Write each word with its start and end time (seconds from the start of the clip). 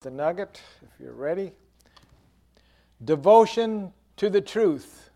the 0.00 0.10
nugget, 0.10 0.62
if 0.80 0.88
you're 0.98 1.12
ready. 1.12 1.52
Devotion 3.04 3.92
to 4.16 4.30
the 4.30 4.40
truth. 4.40 5.10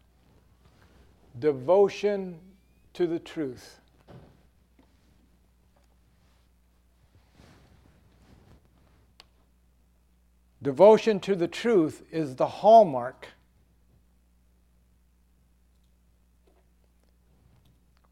Devotion 1.39 2.39
to 2.93 3.07
the 3.07 3.19
truth. 3.19 3.81
Devotion 10.61 11.19
to 11.21 11.35
the 11.35 11.49
truth 11.49 12.03
is 12.11 12.37
the 12.37 12.47
hallmark. 12.47 13.29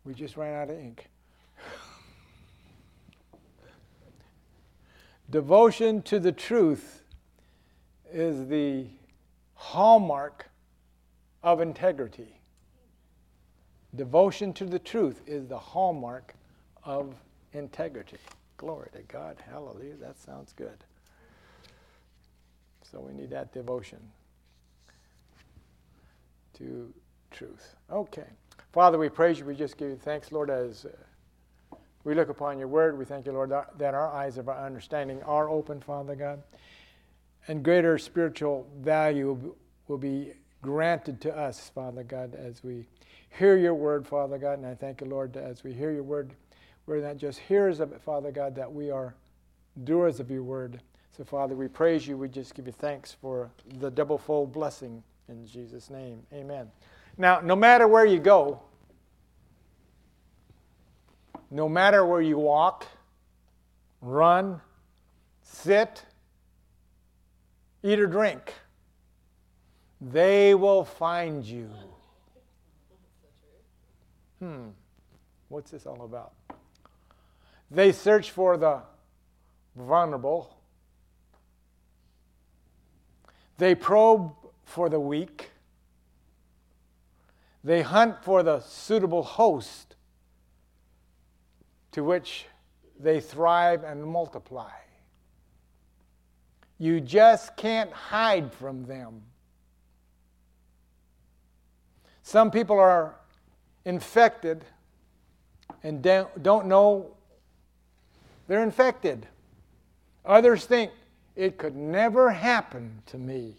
We 0.05 0.15
just 0.15 0.39
ran 0.39 0.55
out 0.55 0.71
of 0.71 0.79
ink. 0.79 1.12
Devotion 5.31 6.03
to 6.03 6.21
the 6.21 6.33
truth 6.33 7.03
is 8.13 8.49
the 8.49 8.87
hallmark 9.55 10.51
of 11.43 11.61
integrity. 11.61 12.41
Devotion 13.95 14.53
to 14.55 14.65
the 14.65 14.79
truth 14.79 15.23
is 15.27 15.47
the 15.47 15.59
hallmark 15.59 16.35
of 16.85 17.15
integrity. 17.53 18.19
Glory 18.57 18.89
to 18.93 19.03
God. 19.03 19.37
Hallelujah. 19.51 19.95
That 19.97 20.19
sounds 20.19 20.53
good. 20.53 20.85
So 22.91 23.01
we 23.01 23.13
need 23.15 23.31
that 23.31 23.53
devotion 23.53 23.99
to 26.55 26.93
truth. 27.31 27.75
Okay. 27.91 28.27
Father, 28.73 28.99
we 28.99 29.09
praise 29.09 29.39
you. 29.39 29.45
We 29.45 29.55
just 29.55 29.77
give 29.77 29.89
you 29.91 29.97
thanks, 29.97 30.33
Lord, 30.33 30.51
as. 30.51 30.85
Uh, 30.85 30.91
we 32.05 32.15
look 32.15 32.29
upon 32.29 32.59
your 32.59 32.69
word. 32.69 32.99
We 32.99 33.05
thank 33.05 33.27
you, 33.27 33.33
Lord, 33.33 33.51
that 33.51 33.95
our 33.95 34.09
eyes 34.09 34.39
of 34.39 34.49
our 34.49 34.65
understanding 34.65 35.23
are 35.23 35.49
open, 35.49 35.81
Father 35.81 36.15
God. 36.15 36.43
And 37.49 37.63
greater 37.63 37.99
spiritual 37.99 38.69
value 38.81 39.55
will 39.89 39.99
be 39.99 40.33
granted 40.63 41.21
to 41.23 41.37
us, 41.37 41.71
Father 41.75 42.03
God, 42.03 42.35
as 42.35 42.63
we 42.63 42.87
hear 43.31 43.57
your 43.57 43.75
word, 43.75 44.07
Father 44.07 44.39
God. 44.39 44.59
And 44.59 44.67
I 44.67 44.75
thank 44.75 45.01
you, 45.01 45.07
Lord, 45.07 45.37
as 45.37 45.65
we 45.65 45.73
hear 45.73 45.91
your 45.93 46.03
word, 46.03 46.35
we're 46.87 47.01
not 47.01 47.17
just 47.17 47.39
hearers 47.41 47.81
of 47.81 47.93
it, 47.93 48.01
Father 48.01 48.31
God, 48.31 48.55
that 48.57 48.73
we 48.73 48.91
are 48.91 49.15
doers 49.85 50.21
of 50.21 50.31
your 50.31 50.43
word. 50.43 50.81
So, 51.17 51.25
Father, 51.25 51.55
we 51.55 51.69
praise 51.69 52.07
you. 52.07 52.17
We 52.17 52.29
just 52.29 52.55
give 52.55 52.67
you 52.67 52.73
thanks 52.73 53.13
for 53.13 53.51
the 53.79 53.91
double 53.91 54.19
fold 54.19 54.53
blessing 54.53 55.03
in 55.29 55.47
Jesus' 55.47 55.91
name. 55.91 56.23
Amen. 56.33 56.71
Now, 57.19 57.41
no 57.41 57.55
matter 57.55 57.87
where 57.87 58.07
you 58.07 58.19
go, 58.19 58.61
no 61.53 61.69
matter 61.69 62.05
where 62.05 62.23
you 62.23 62.39
walk, 62.39 62.87
run, 64.01 64.59
sit, 65.43 66.03
eat 67.83 68.01
or 68.01 68.07
drink, 68.07 68.55
they 70.01 70.55
will 70.55 70.83
find 70.83 71.45
you. 71.45 71.69
Hmm, 74.39 74.69
what's 75.51 75.71
this 75.71 75.85
all 75.85 76.03
about? 76.05 76.33
They 77.71 77.93
search 77.93 78.31
for 78.31 78.57
the 78.57 78.81
vulnerable, 79.77 80.57
they 83.59 83.75
probe 83.75 84.33
for 84.65 84.89
the 84.89 84.99
weak, 84.99 85.51
they 87.63 87.83
hunt 87.83 88.25
for 88.25 88.43
the 88.43 88.61
suitable 88.61 89.23
host 89.23 89.92
to 91.93 92.03
which 92.03 92.47
they 92.99 93.21
thrive 93.21 93.85
and 93.85 94.05
multiply. 94.05 94.71
You 96.79 97.01
just 97.01 97.57
can't 97.57 97.93
hide 97.93 98.53
from 98.53 98.85
them. 98.85 99.23
Some 102.23 102.51
people 102.51 102.79
are 102.79 103.17
infected 103.85 104.65
and 105.83 106.03
don't 106.03 106.67
know 106.67 107.17
they're 108.49 108.63
infected. 108.63 109.27
Others 110.25 110.67
think 110.67 110.91
it 111.37 111.59
could 111.59 111.77
never 111.77 112.31
happen 112.31 113.03
to 113.07 113.19
me. 113.19 113.57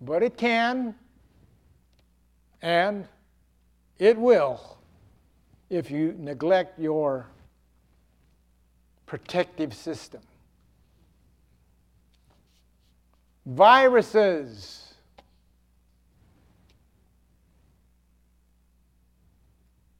But 0.00 0.22
it 0.22 0.36
can, 0.36 0.94
and 2.62 3.06
it 3.98 4.16
will 4.18 4.77
if 5.70 5.90
you 5.90 6.14
neglect 6.18 6.78
your 6.78 7.26
protective 9.06 9.74
system. 9.74 10.20
Viruses. 13.46 14.94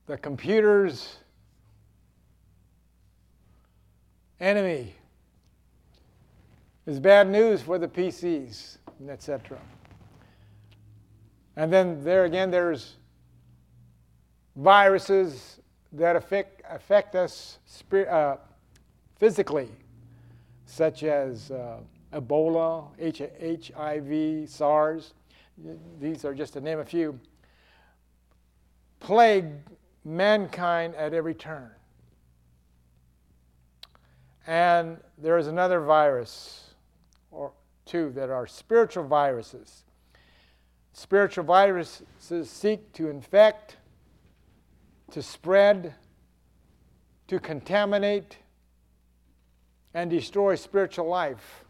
The 0.07 0.17
computer's 0.17 1.19
enemy 4.41 4.95
is 6.87 6.99
bad 6.99 7.29
news 7.29 7.61
for 7.61 7.79
the 7.79 7.89
PCs, 7.89 8.79
etc. 9.09 9.59
And 11.57 11.71
then 11.73 12.03
there 12.05 12.25
again, 12.25 12.51
there's 12.51 12.95
viruses 14.57 15.58
that 15.93 16.17
affect, 16.17 16.63
affect 16.69 17.15
us 17.15 17.59
uh, 17.93 18.37
physically, 19.17 19.71
such 20.67 21.03
as 21.03 21.51
uh, 21.51 21.79
Ebola, 22.13 22.89
H- 22.99 23.73
HIV, 23.75 24.49
SARS. 24.49 25.15
These 26.01 26.25
are 26.25 26.35
just 26.35 26.53
to 26.55 26.61
name 26.61 26.79
a 26.79 26.85
few. 26.85 27.19
Plague 29.01 29.47
mankind 30.05 30.95
at 30.95 31.15
every 31.15 31.35
turn. 31.35 31.71
And 34.47 34.99
there 35.19 35.37
is 35.37 35.47
another 35.47 35.81
virus 35.81 36.71
or 37.31 37.53
two 37.85 38.11
that 38.11 38.31
are 38.31 38.47
spiritual 38.47 39.05
viruses. 39.05 39.85
Spiritual 40.93 41.45
viruses 41.45 42.51
seek 42.51 42.93
to 42.95 43.09
infect 43.09 43.77
to 45.11 45.23
spread, 45.23 45.95
to 47.29 47.39
contaminate, 47.39 48.37
and 49.95 50.11
destroy 50.11 50.55
spiritual 50.55 51.07
life. 51.07 51.65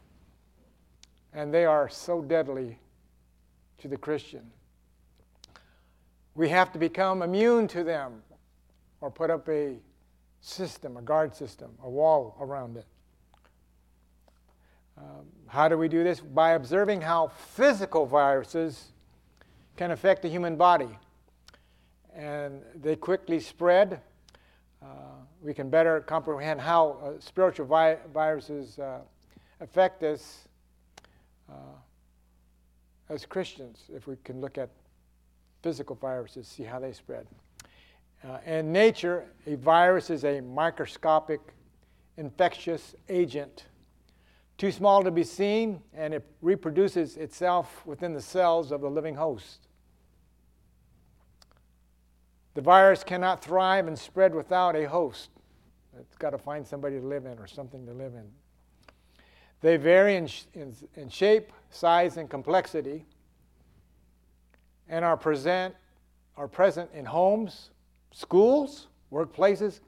And 1.32 1.52
they 1.52 1.64
are 1.64 1.88
so 1.88 2.22
deadly 2.22 2.78
to 3.78 3.88
the 3.88 3.96
Christian. 3.96 4.50
We 6.34 6.48
have 6.48 6.72
to 6.72 6.78
become 6.78 7.22
immune 7.22 7.68
to 7.68 7.84
them 7.84 8.22
or 9.00 9.10
put 9.10 9.30
up 9.30 9.48
a 9.48 9.76
system, 10.40 10.96
a 10.96 11.02
guard 11.02 11.34
system, 11.34 11.70
a 11.82 11.90
wall 11.90 12.36
around 12.40 12.76
it. 12.76 12.86
Um, 14.96 15.26
how 15.46 15.68
do 15.68 15.78
we 15.78 15.88
do 15.88 16.02
this? 16.02 16.20
By 16.20 16.52
observing 16.52 17.02
how 17.02 17.28
physical 17.28 18.06
viruses 18.06 18.92
can 19.76 19.92
affect 19.92 20.22
the 20.22 20.28
human 20.28 20.56
body 20.56 20.98
and 22.18 22.60
they 22.74 22.96
quickly 22.96 23.38
spread. 23.38 24.00
Uh, 24.82 24.86
we 25.40 25.54
can 25.54 25.70
better 25.70 26.00
comprehend 26.00 26.60
how 26.60 26.98
uh, 27.02 27.20
spiritual 27.20 27.64
vi- 27.64 27.98
viruses 28.12 28.78
uh, 28.78 28.98
affect 29.60 30.02
us 30.02 30.48
uh, 31.48 31.54
as 33.08 33.24
Christians 33.24 33.84
if 33.94 34.08
we 34.08 34.16
can 34.24 34.40
look 34.40 34.58
at 34.58 34.68
physical 35.62 35.94
viruses, 35.94 36.48
see 36.48 36.64
how 36.64 36.80
they 36.80 36.92
spread. 36.92 37.26
Uh, 38.28 38.38
in 38.44 38.72
nature, 38.72 39.26
a 39.46 39.54
virus 39.54 40.10
is 40.10 40.24
a 40.24 40.40
microscopic 40.40 41.40
infectious 42.16 42.96
agent, 43.08 43.66
too 44.56 44.72
small 44.72 45.04
to 45.04 45.12
be 45.12 45.22
seen, 45.22 45.80
and 45.94 46.12
it 46.12 46.26
reproduces 46.42 47.16
itself 47.16 47.86
within 47.86 48.12
the 48.12 48.20
cells 48.20 48.72
of 48.72 48.80
the 48.80 48.90
living 48.90 49.14
host. 49.14 49.67
The 52.58 52.62
virus 52.62 53.04
cannot 53.04 53.40
thrive 53.40 53.86
and 53.86 53.96
spread 53.96 54.34
without 54.34 54.74
a 54.74 54.88
host. 54.88 55.30
It's 55.96 56.16
got 56.16 56.30
to 56.30 56.38
find 56.38 56.66
somebody 56.66 56.98
to 56.98 57.06
live 57.06 57.24
in 57.24 57.38
or 57.38 57.46
something 57.46 57.86
to 57.86 57.92
live 57.92 58.14
in. 58.14 58.28
They 59.60 59.76
vary 59.76 60.16
in, 60.16 60.28
in, 60.54 60.74
in 60.96 61.08
shape, 61.08 61.52
size, 61.70 62.16
and 62.16 62.28
complexity, 62.28 63.06
and 64.88 65.04
are 65.04 65.16
present, 65.16 65.72
are 66.36 66.48
present 66.48 66.90
in 66.92 67.04
homes, 67.04 67.70
schools, 68.10 68.88
workplaces, 69.12 69.78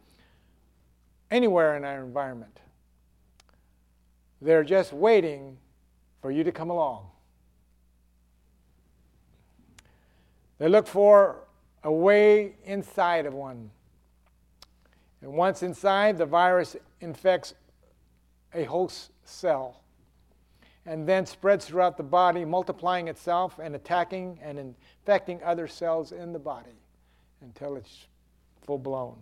anywhere 1.29 1.77
in 1.77 1.85
our 1.85 2.05
environment. 2.05 2.61
They're 4.41 4.63
just 4.63 4.93
waiting 4.93 5.57
for 6.23 6.31
you 6.31 6.45
to 6.45 6.53
come 6.53 6.71
along. 6.71 7.09
They 10.59 10.69
look 10.69 10.87
for 10.87 11.49
a 11.83 11.93
way 11.93 12.57
inside 12.65 13.27
of 13.27 13.35
one. 13.35 13.71
And 15.23 15.33
once 15.33 15.63
inside, 15.63 16.19
the 16.19 16.27
virus 16.27 16.77
infects 17.01 17.55
a 18.55 18.65
host 18.65 19.11
cell. 19.25 19.81
and 20.87 21.07
then 21.07 21.27
spreads 21.27 21.67
throughout 21.67 21.97
the 21.97 22.03
body, 22.03 22.45
multiplying 22.45 23.09
itself 23.09 23.59
and 23.59 23.75
attacking 23.75 24.39
and 24.43 24.59
infecting 24.59 25.43
other 25.43 25.69
cells 25.69 26.13
in 26.13 26.33
the 26.33 26.39
body 26.39 26.81
until 27.43 27.77
it's 27.77 28.07
full 28.63 28.79
blown. 28.79 29.17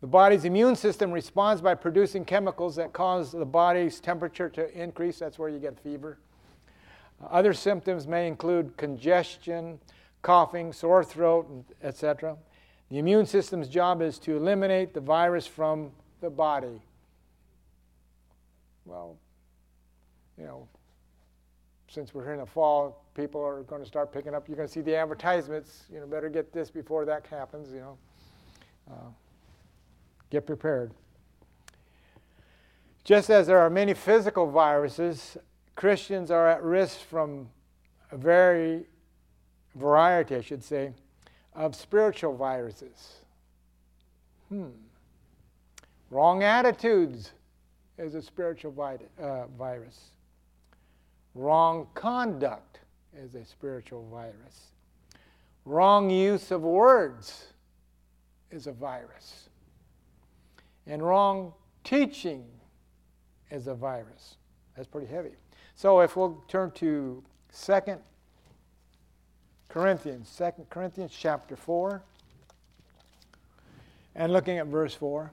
The 0.00 0.06
body's 0.06 0.44
immune 0.44 0.76
system 0.76 1.10
responds 1.10 1.60
by 1.60 1.74
producing 1.74 2.24
chemicals 2.24 2.76
that 2.76 2.92
cause 2.92 3.32
the 3.32 3.44
body's 3.44 4.00
temperature 4.00 4.48
to 4.50 4.80
increase. 4.80 5.18
That's 5.18 5.38
where 5.38 5.48
you 5.48 5.58
get 5.58 5.78
fever. 5.78 6.18
Other 7.28 7.52
symptoms 7.52 8.06
may 8.06 8.28
include 8.28 8.76
congestion, 8.76 9.80
coughing, 10.22 10.72
sore 10.72 11.04
throat, 11.04 11.64
etc. 11.82 12.36
The 12.90 12.98
immune 12.98 13.26
system's 13.26 13.68
job 13.68 14.00
is 14.02 14.18
to 14.20 14.36
eliminate 14.36 14.94
the 14.94 15.00
virus 15.00 15.46
from 15.46 15.92
the 16.20 16.30
body. 16.30 16.80
Well, 18.84 19.16
you 20.38 20.44
know, 20.44 20.68
since 21.88 22.14
we're 22.14 22.24
here 22.24 22.32
in 22.32 22.40
the 22.40 22.46
fall, 22.46 23.04
people 23.14 23.44
are 23.44 23.62
going 23.62 23.82
to 23.82 23.86
start 23.86 24.12
picking 24.12 24.34
up. 24.34 24.48
You're 24.48 24.56
going 24.56 24.68
to 24.68 24.72
see 24.72 24.80
the 24.80 24.94
advertisements. 24.94 25.84
You 25.92 26.00
know, 26.00 26.06
better 26.06 26.28
get 26.28 26.52
this 26.52 26.70
before 26.70 27.04
that 27.04 27.26
happens. 27.26 27.72
You 27.72 27.80
know, 27.80 27.98
uh, 28.90 29.10
get 30.30 30.46
prepared. 30.46 30.92
Just 33.04 33.30
as 33.30 33.46
there 33.46 33.58
are 33.58 33.70
many 33.70 33.94
physical 33.94 34.50
viruses, 34.50 35.36
Christians 35.76 36.30
are 36.30 36.48
at 36.48 36.62
risk 36.62 37.00
from 37.00 37.48
a 38.10 38.16
very 38.16 38.84
variety, 39.78 40.36
I 40.36 40.40
should 40.40 40.62
say, 40.62 40.92
of 41.54 41.74
spiritual 41.74 42.36
viruses. 42.36 43.16
Hmm. 44.48 44.68
Wrong 46.10 46.42
attitudes 46.42 47.32
is 47.98 48.14
a 48.14 48.22
spiritual 48.22 48.74
uh, 49.20 49.46
virus. 49.58 50.10
Wrong 51.34 51.86
conduct 51.94 52.80
is 53.16 53.34
a 53.34 53.44
spiritual 53.44 54.08
virus. 54.10 54.72
Wrong 55.64 56.08
use 56.08 56.50
of 56.50 56.62
words 56.62 57.48
is 58.50 58.66
a 58.66 58.72
virus. 58.72 59.48
And 60.86 61.02
wrong 61.02 61.52
teaching 61.84 62.44
is 63.50 63.66
a 63.66 63.74
virus. 63.74 64.36
That's 64.74 64.88
pretty 64.88 65.08
heavy. 65.08 65.32
So 65.74 66.00
if 66.00 66.16
we'll 66.16 66.42
turn 66.48 66.70
to 66.72 67.22
2 67.52 67.98
Corinthians, 69.68 70.34
2 70.36 70.66
Corinthians 70.70 71.12
chapter 71.16 71.54
4, 71.54 72.02
and 74.14 74.32
looking 74.32 74.58
at 74.58 74.66
verse 74.66 74.94
4. 74.94 75.30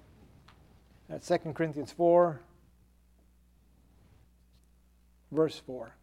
That's 1.10 1.28
2 1.28 1.54
Corinthians 1.54 1.92
4, 1.92 2.42
verse 5.32 5.62
4. 5.66 5.96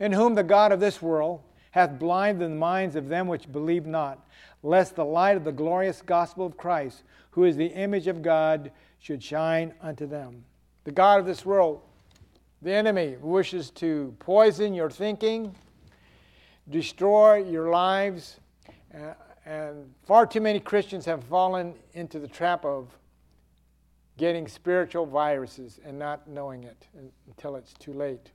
In 0.00 0.12
whom 0.12 0.34
the 0.34 0.42
God 0.42 0.72
of 0.72 0.80
this 0.80 1.02
world 1.02 1.42
hath 1.72 1.98
blinded 1.98 2.50
the 2.50 2.54
minds 2.54 2.96
of 2.96 3.08
them 3.08 3.28
which 3.28 3.50
believe 3.52 3.84
not, 3.84 4.26
lest 4.62 4.96
the 4.96 5.04
light 5.04 5.36
of 5.36 5.44
the 5.44 5.52
glorious 5.52 6.00
gospel 6.02 6.46
of 6.46 6.56
Christ, 6.56 7.02
who 7.30 7.44
is 7.44 7.56
the 7.56 7.66
image 7.66 8.06
of 8.06 8.22
God, 8.22 8.70
should 8.98 9.22
shine 9.22 9.74
unto 9.82 10.06
them. 10.06 10.44
The 10.84 10.92
God 10.92 11.20
of 11.20 11.26
this 11.26 11.44
world, 11.44 11.80
the 12.62 12.72
enemy, 12.72 13.16
wishes 13.20 13.70
to 13.72 14.14
poison 14.18 14.72
your 14.72 14.90
thinking, 14.90 15.54
destroy 16.70 17.44
your 17.44 17.70
lives, 17.70 18.40
uh, 18.94 19.14
and 19.44 19.92
far 20.06 20.26
too 20.26 20.40
many 20.40 20.60
Christians 20.60 21.04
have 21.06 21.24
fallen 21.24 21.74
into 21.94 22.18
the 22.18 22.28
trap 22.28 22.64
of 22.64 22.88
getting 24.16 24.48
spiritual 24.48 25.06
viruses 25.06 25.78
and 25.84 25.98
not 25.98 26.28
knowing 26.28 26.64
it 26.64 26.86
until 27.26 27.56
it's 27.56 27.72
too 27.74 27.92
late. 27.92 28.30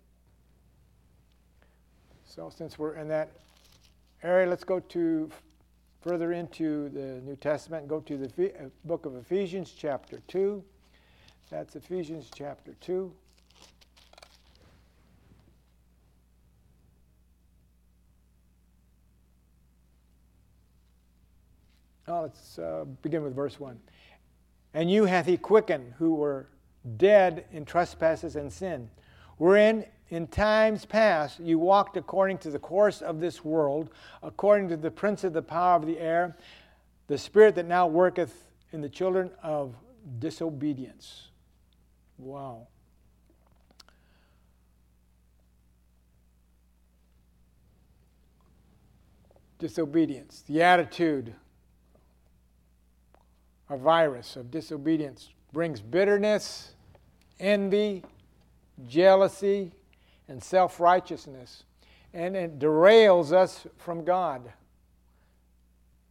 So, 2.26 2.50
since 2.50 2.80
we're 2.80 2.96
in 2.96 3.08
that 3.10 3.32
area, 4.24 4.48
let's 4.48 4.64
go 4.64 4.80
to 4.80 5.30
further 6.02 6.34
into 6.34 6.90
the 6.90 7.22
New 7.22 7.36
Testament. 7.36 7.82
And 7.84 7.90
go 7.90 8.00
to 8.00 8.18
the 8.18 8.54
uh, 8.56 8.70
book 8.86 9.06
of 9.06 9.16
Ephesians, 9.16 9.74
chapter 9.78 10.20
2. 10.28 10.64
That's 11.52 11.76
Ephesians, 11.76 12.32
chapter 12.34 12.74
2. 12.82 13.14
Let's 22.22 22.60
uh, 22.60 22.86
begin 23.02 23.24
with 23.24 23.36
verse 23.36 23.60
1. 23.60 23.80
And 24.74 24.90
you 24.90 25.06
hath 25.06 25.26
he 25.26 25.38
quickened 25.38 25.94
who 25.98 26.16
were 26.16 26.48
dead 26.98 27.46
in 27.52 27.66
trespasses 27.66 28.36
and 28.36 28.52
sin, 28.52 28.90
wherein 29.38 29.86
in 30.10 30.28
times 30.28 30.86
past 30.86 31.40
you 31.40 31.58
walked 31.58 31.98
according 31.98 32.38
to 32.40 32.52
the 32.52 32.60
course 32.60 33.02
of 33.02 33.20
this 33.20 33.44
world, 33.44 33.90
according 34.22 34.70
to 34.70 34.78
the 34.78 34.92
prince 34.92 35.24
of 35.24 35.34
the 35.34 35.42
power 35.42 35.76
of 35.76 35.86
the 35.86 36.00
air, 36.00 36.36
the 37.08 37.18
spirit 37.18 37.56
that 37.56 37.66
now 37.66 37.88
worketh 37.88 38.46
in 38.72 38.82
the 38.82 38.90
children 38.90 39.30
of 39.42 39.76
disobedience. 40.20 41.30
Wow. 42.18 42.68
Disobedience, 49.60 50.44
the 50.48 50.62
attitude, 50.62 51.34
a 53.70 53.78
virus 53.78 54.36
of 54.36 54.52
disobedience 54.52 55.30
brings 55.52 55.82
bitterness, 55.82 56.74
envy, 57.40 58.04
jealousy, 58.88 59.72
and 60.28 60.44
self 60.44 60.80
righteousness. 60.80 61.64
And 62.14 62.36
it 62.36 62.60
derails 62.60 63.32
us 63.32 63.66
from 63.78 64.04
God. 64.04 64.52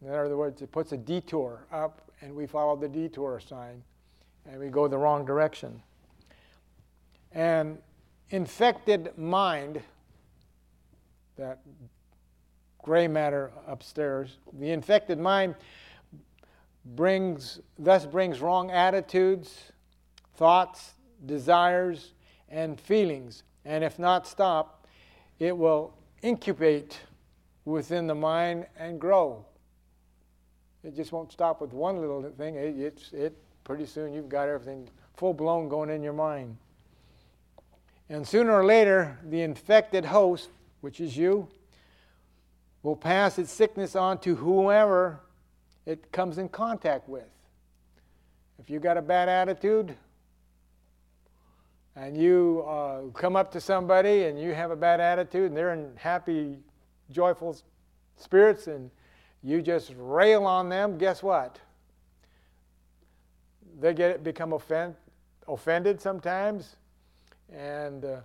In 0.01 0.09
other 0.09 0.35
words, 0.35 0.61
it 0.61 0.71
puts 0.71 0.91
a 0.91 0.97
detour 0.97 1.65
up, 1.71 2.01
and 2.21 2.35
we 2.35 2.45
follow 2.45 2.75
the 2.75 2.89
detour 2.89 3.39
sign, 3.39 3.81
and 4.45 4.59
we 4.59 4.67
go 4.67 4.87
the 4.87 4.97
wrong 4.97 5.25
direction. 5.25 5.81
And 7.31 7.77
infected 8.29 9.17
mind, 9.17 9.81
that 11.37 11.59
gray 12.79 13.07
matter 13.07 13.51
upstairs, 13.65 14.37
the 14.59 14.71
infected 14.71 15.19
mind 15.19 15.55
brings 16.85 17.59
thus 17.79 18.05
brings 18.05 18.41
wrong 18.41 18.71
attitudes, 18.71 19.71
thoughts, 20.35 20.93
desires, 21.25 22.13
and 22.49 22.79
feelings 22.79 23.43
and 23.65 23.83
if 23.83 23.99
not 23.99 24.27
stopped, 24.27 24.87
it 25.39 25.55
will 25.57 25.93
incubate 26.21 26.99
within 27.65 28.07
the 28.07 28.15
mind 28.15 28.65
and 28.77 28.99
grow. 28.99 29.45
It 30.83 30.95
just 30.95 31.11
won't 31.11 31.31
stop 31.31 31.61
with 31.61 31.71
one 31.71 31.99
little 31.99 32.21
thing. 32.37 32.55
It, 32.55 32.77
it's, 32.77 33.13
it 33.13 33.37
pretty 33.63 33.85
soon 33.85 34.13
you've 34.13 34.29
got 34.29 34.49
everything 34.49 34.89
full 35.15 35.33
blown 35.33 35.69
going 35.69 35.89
in 35.89 36.03
your 36.03 36.13
mind. 36.13 36.57
And 38.09 38.27
sooner 38.27 38.51
or 38.51 38.65
later, 38.65 39.17
the 39.23 39.41
infected 39.41 40.03
host, 40.05 40.49
which 40.81 40.99
is 40.99 41.15
you, 41.15 41.47
will 42.81 42.97
pass 42.97 43.39
its 43.39 43.51
sickness 43.51 43.95
on 43.95 44.17
to 44.19 44.35
whoever 44.35 45.21
it 45.85 46.11
comes 46.11 46.37
in 46.37 46.49
contact 46.49 47.07
with. 47.07 47.27
If 48.59 48.69
you've 48.69 48.83
got 48.83 48.97
a 48.97 49.01
bad 49.01 49.29
attitude, 49.29 49.95
and 51.95 52.17
you 52.17 52.63
uh, 52.67 53.01
come 53.13 53.35
up 53.35 53.51
to 53.51 53.61
somebody 53.61 54.23
and 54.23 54.39
you 54.39 54.53
have 54.53 54.71
a 54.71 54.75
bad 54.75 54.99
attitude 54.99 55.47
and 55.47 55.57
they're 55.57 55.73
in 55.73 55.91
happy, 55.95 56.57
joyful 57.11 57.55
spirits 58.17 58.67
and 58.67 58.89
you 59.43 59.61
just 59.61 59.93
rail 59.97 60.45
on 60.45 60.69
them, 60.69 60.97
guess 60.97 61.21
what? 61.21 61.59
They 63.79 63.93
get 63.93 64.23
become 64.23 64.53
offend, 64.53 64.95
offended 65.47 66.01
sometimes 66.01 66.77
and 67.51 68.05
uh, 68.05 68.17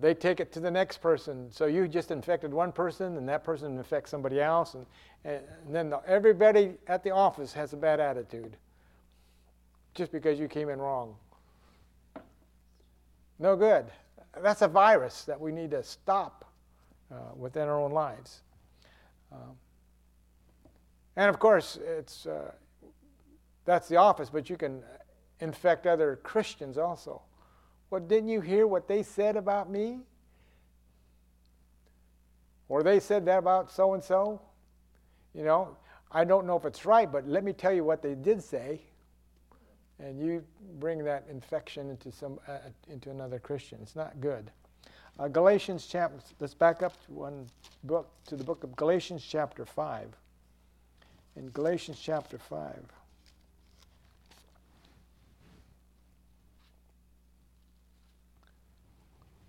they 0.00 0.14
take 0.14 0.40
it 0.40 0.52
to 0.52 0.60
the 0.60 0.70
next 0.70 0.98
person. 0.98 1.50
So 1.50 1.66
you 1.66 1.86
just 1.86 2.10
infected 2.10 2.52
one 2.52 2.72
person 2.72 3.16
and 3.16 3.28
that 3.28 3.44
person 3.44 3.76
infects 3.76 4.10
somebody 4.10 4.40
else 4.40 4.74
and, 4.74 4.86
and 5.24 5.42
then 5.70 5.90
the, 5.90 6.00
everybody 6.06 6.74
at 6.88 7.04
the 7.04 7.10
office 7.10 7.52
has 7.52 7.72
a 7.72 7.76
bad 7.76 8.00
attitude 8.00 8.56
just 9.94 10.10
because 10.10 10.38
you 10.40 10.48
came 10.48 10.68
in 10.68 10.80
wrong. 10.80 11.14
No 13.38 13.56
good. 13.56 13.86
That's 14.42 14.62
a 14.62 14.68
virus 14.68 15.24
that 15.24 15.40
we 15.40 15.52
need 15.52 15.70
to 15.70 15.82
stop 15.82 16.44
uh, 17.12 17.34
within 17.36 17.68
our 17.68 17.80
own 17.80 17.92
lives. 17.92 18.42
Um, 19.30 19.56
and 21.16 21.28
of 21.28 21.38
course, 21.38 21.78
it's, 21.84 22.26
uh, 22.26 22.50
that's 23.64 23.88
the 23.88 23.96
office, 23.96 24.30
but 24.30 24.50
you 24.50 24.56
can 24.56 24.82
infect 25.40 25.86
other 25.86 26.18
Christians 26.22 26.78
also. 26.78 27.22
Well, 27.94 28.02
didn't 28.02 28.28
you 28.28 28.40
hear 28.40 28.66
what 28.66 28.88
they 28.88 29.04
said 29.04 29.36
about 29.36 29.70
me? 29.70 30.00
Or 32.68 32.82
they 32.82 32.98
said 32.98 33.24
that 33.26 33.38
about 33.38 33.70
so 33.70 33.94
and 33.94 34.02
so? 34.02 34.40
You 35.32 35.44
know, 35.44 35.76
I 36.10 36.24
don't 36.24 36.44
know 36.44 36.56
if 36.56 36.64
it's 36.64 36.84
right, 36.84 37.10
but 37.10 37.28
let 37.28 37.44
me 37.44 37.52
tell 37.52 37.72
you 37.72 37.84
what 37.84 38.02
they 38.02 38.16
did 38.16 38.42
say 38.42 38.80
and 40.00 40.18
you 40.18 40.42
bring 40.80 41.04
that 41.04 41.26
infection 41.30 41.88
into 41.88 42.10
some 42.10 42.40
uh, 42.48 42.58
into 42.88 43.12
another 43.12 43.38
Christian. 43.38 43.78
It's 43.80 43.94
not 43.94 44.20
good. 44.20 44.50
Uh, 45.16 45.28
Galatians 45.28 45.86
chapter, 45.86 46.18
let's 46.40 46.52
back 46.52 46.82
up 46.82 47.00
to 47.06 47.12
one 47.12 47.46
book, 47.84 48.10
to 48.26 48.34
the 48.34 48.42
book 48.42 48.64
of 48.64 48.74
Galatians 48.74 49.24
chapter 49.24 49.64
5. 49.64 50.08
In 51.36 51.48
Galatians 51.50 52.00
chapter 52.02 52.38
5. 52.38 52.74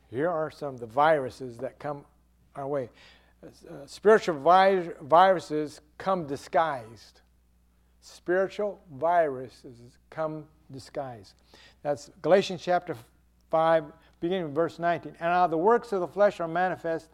Here 0.10 0.30
are 0.30 0.52
some 0.52 0.76
of 0.76 0.80
the 0.80 0.86
viruses 0.86 1.58
that 1.58 1.80
come 1.80 2.06
our 2.56 2.68
way. 2.68 2.90
Uh, 3.44 3.86
spiritual 3.86 4.40
vi- 4.40 4.92
viruses 5.02 5.82
come 5.98 6.26
disguised. 6.26 7.22
Spiritual 8.02 8.82
viruses 8.94 9.98
come 10.10 10.46
disguised. 10.72 11.34
That's 11.82 12.10
Galatians 12.22 12.62
chapter 12.64 12.96
5, 13.52 13.86
beginning 14.20 14.46
with 14.46 14.56
verse 14.56 14.80
19. 14.80 15.14
And 15.20 15.30
now 15.32 15.48
the 15.48 15.58
works 15.58 15.92
of 15.92 16.02
the 16.02 16.08
flesh 16.08 16.40
are 16.40 16.48
manifest, 16.48 17.10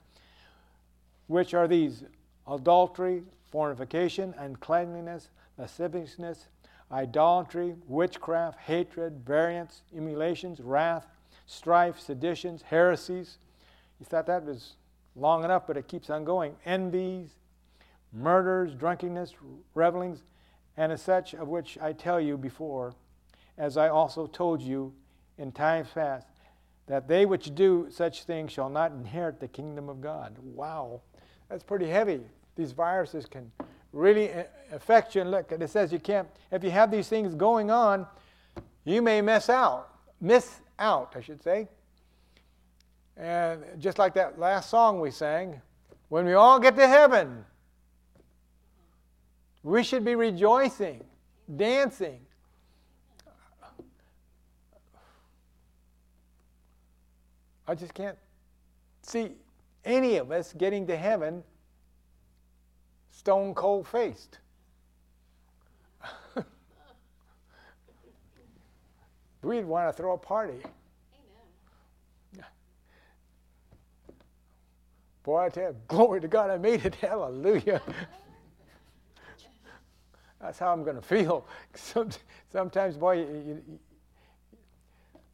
which 1.27 1.53
are 1.53 1.67
these 1.67 2.03
adultery, 2.47 3.23
fornication, 3.51 4.33
uncleanliness, 4.37 5.29
lasciviousness, 5.57 6.47
idolatry, 6.91 7.75
witchcraft, 7.87 8.59
hatred, 8.59 9.21
variance, 9.25 9.83
emulations, 9.95 10.59
wrath, 10.59 11.07
strife, 11.51 11.99
seditions, 11.99 12.61
heresies. 12.61 13.37
You 13.99 14.05
thought 14.05 14.25
that 14.27 14.45
was 14.45 14.75
long 15.15 15.43
enough, 15.43 15.67
but 15.67 15.75
it 15.75 15.87
keeps 15.87 16.09
on 16.09 16.23
going. 16.23 16.55
Envies, 16.65 17.29
murders, 18.13 18.73
drunkenness, 18.73 19.33
revelings, 19.75 20.23
and 20.77 20.91
as 20.91 21.01
such 21.01 21.33
of 21.33 21.49
which 21.49 21.77
I 21.81 21.91
tell 21.91 22.21
you 22.21 22.37
before, 22.37 22.93
as 23.57 23.75
I 23.75 23.89
also 23.89 24.27
told 24.27 24.61
you 24.61 24.93
in 25.37 25.51
times 25.51 25.89
past, 25.93 26.25
that 26.87 27.07
they 27.07 27.25
which 27.25 27.53
do 27.53 27.87
such 27.91 28.23
things 28.23 28.51
shall 28.51 28.69
not 28.69 28.91
inherit 28.91 29.39
the 29.39 29.47
kingdom 29.47 29.89
of 29.89 30.01
God. 30.01 30.35
Wow, 30.41 31.01
that's 31.49 31.63
pretty 31.63 31.87
heavy. 31.87 32.21
These 32.55 32.71
viruses 32.71 33.25
can 33.25 33.51
really 33.91 34.31
affect 34.71 35.15
you. 35.15 35.21
And 35.21 35.31
look, 35.31 35.51
it 35.51 35.69
says 35.69 35.91
you 35.91 35.99
can't, 35.99 36.27
if 36.49 36.63
you 36.63 36.71
have 36.71 36.91
these 36.91 37.09
things 37.09 37.35
going 37.35 37.69
on, 37.69 38.07
you 38.85 39.01
may 39.01 39.21
miss 39.21 39.49
out. 39.49 39.89
Miss 40.21 40.60
out, 40.81 41.13
I 41.15 41.21
should 41.21 41.41
say. 41.41 41.69
And 43.15 43.63
just 43.79 43.99
like 43.99 44.13
that 44.15 44.39
last 44.39 44.69
song 44.69 44.99
we 44.99 45.11
sang, 45.11 45.61
when 46.09 46.25
we 46.25 46.33
all 46.33 46.59
get 46.59 46.75
to 46.75 46.87
heaven, 46.87 47.45
we 49.63 49.83
should 49.83 50.03
be 50.03 50.15
rejoicing, 50.15 51.03
dancing. 51.55 52.19
I 57.67 57.75
just 57.75 57.93
can't 57.93 58.17
see 59.03 59.31
any 59.85 60.17
of 60.17 60.31
us 60.31 60.51
getting 60.53 60.87
to 60.87 60.97
heaven 60.97 61.43
stone 63.11 63.53
cold 63.53 63.87
faced. 63.87 64.39
We'd 69.41 69.65
want 69.65 69.89
to 69.89 69.93
throw 69.93 70.13
a 70.13 70.17
party. 70.17 70.53
Amen. 70.53 72.45
Boy, 75.23 75.39
I 75.39 75.49
tell 75.49 75.63
you, 75.69 75.75
glory 75.87 76.21
to 76.21 76.27
God, 76.27 76.49
I 76.49 76.57
made 76.57 76.85
it. 76.85 76.95
Hallelujah. 77.01 77.81
That's 80.39 80.57
how 80.57 80.73
I'm 80.73 80.83
going 80.83 80.95
to 80.95 81.01
feel. 81.01 81.45
Sometimes, 82.51 82.97
boy, 82.97 83.19
you, 83.19 83.63
you, 83.67 83.79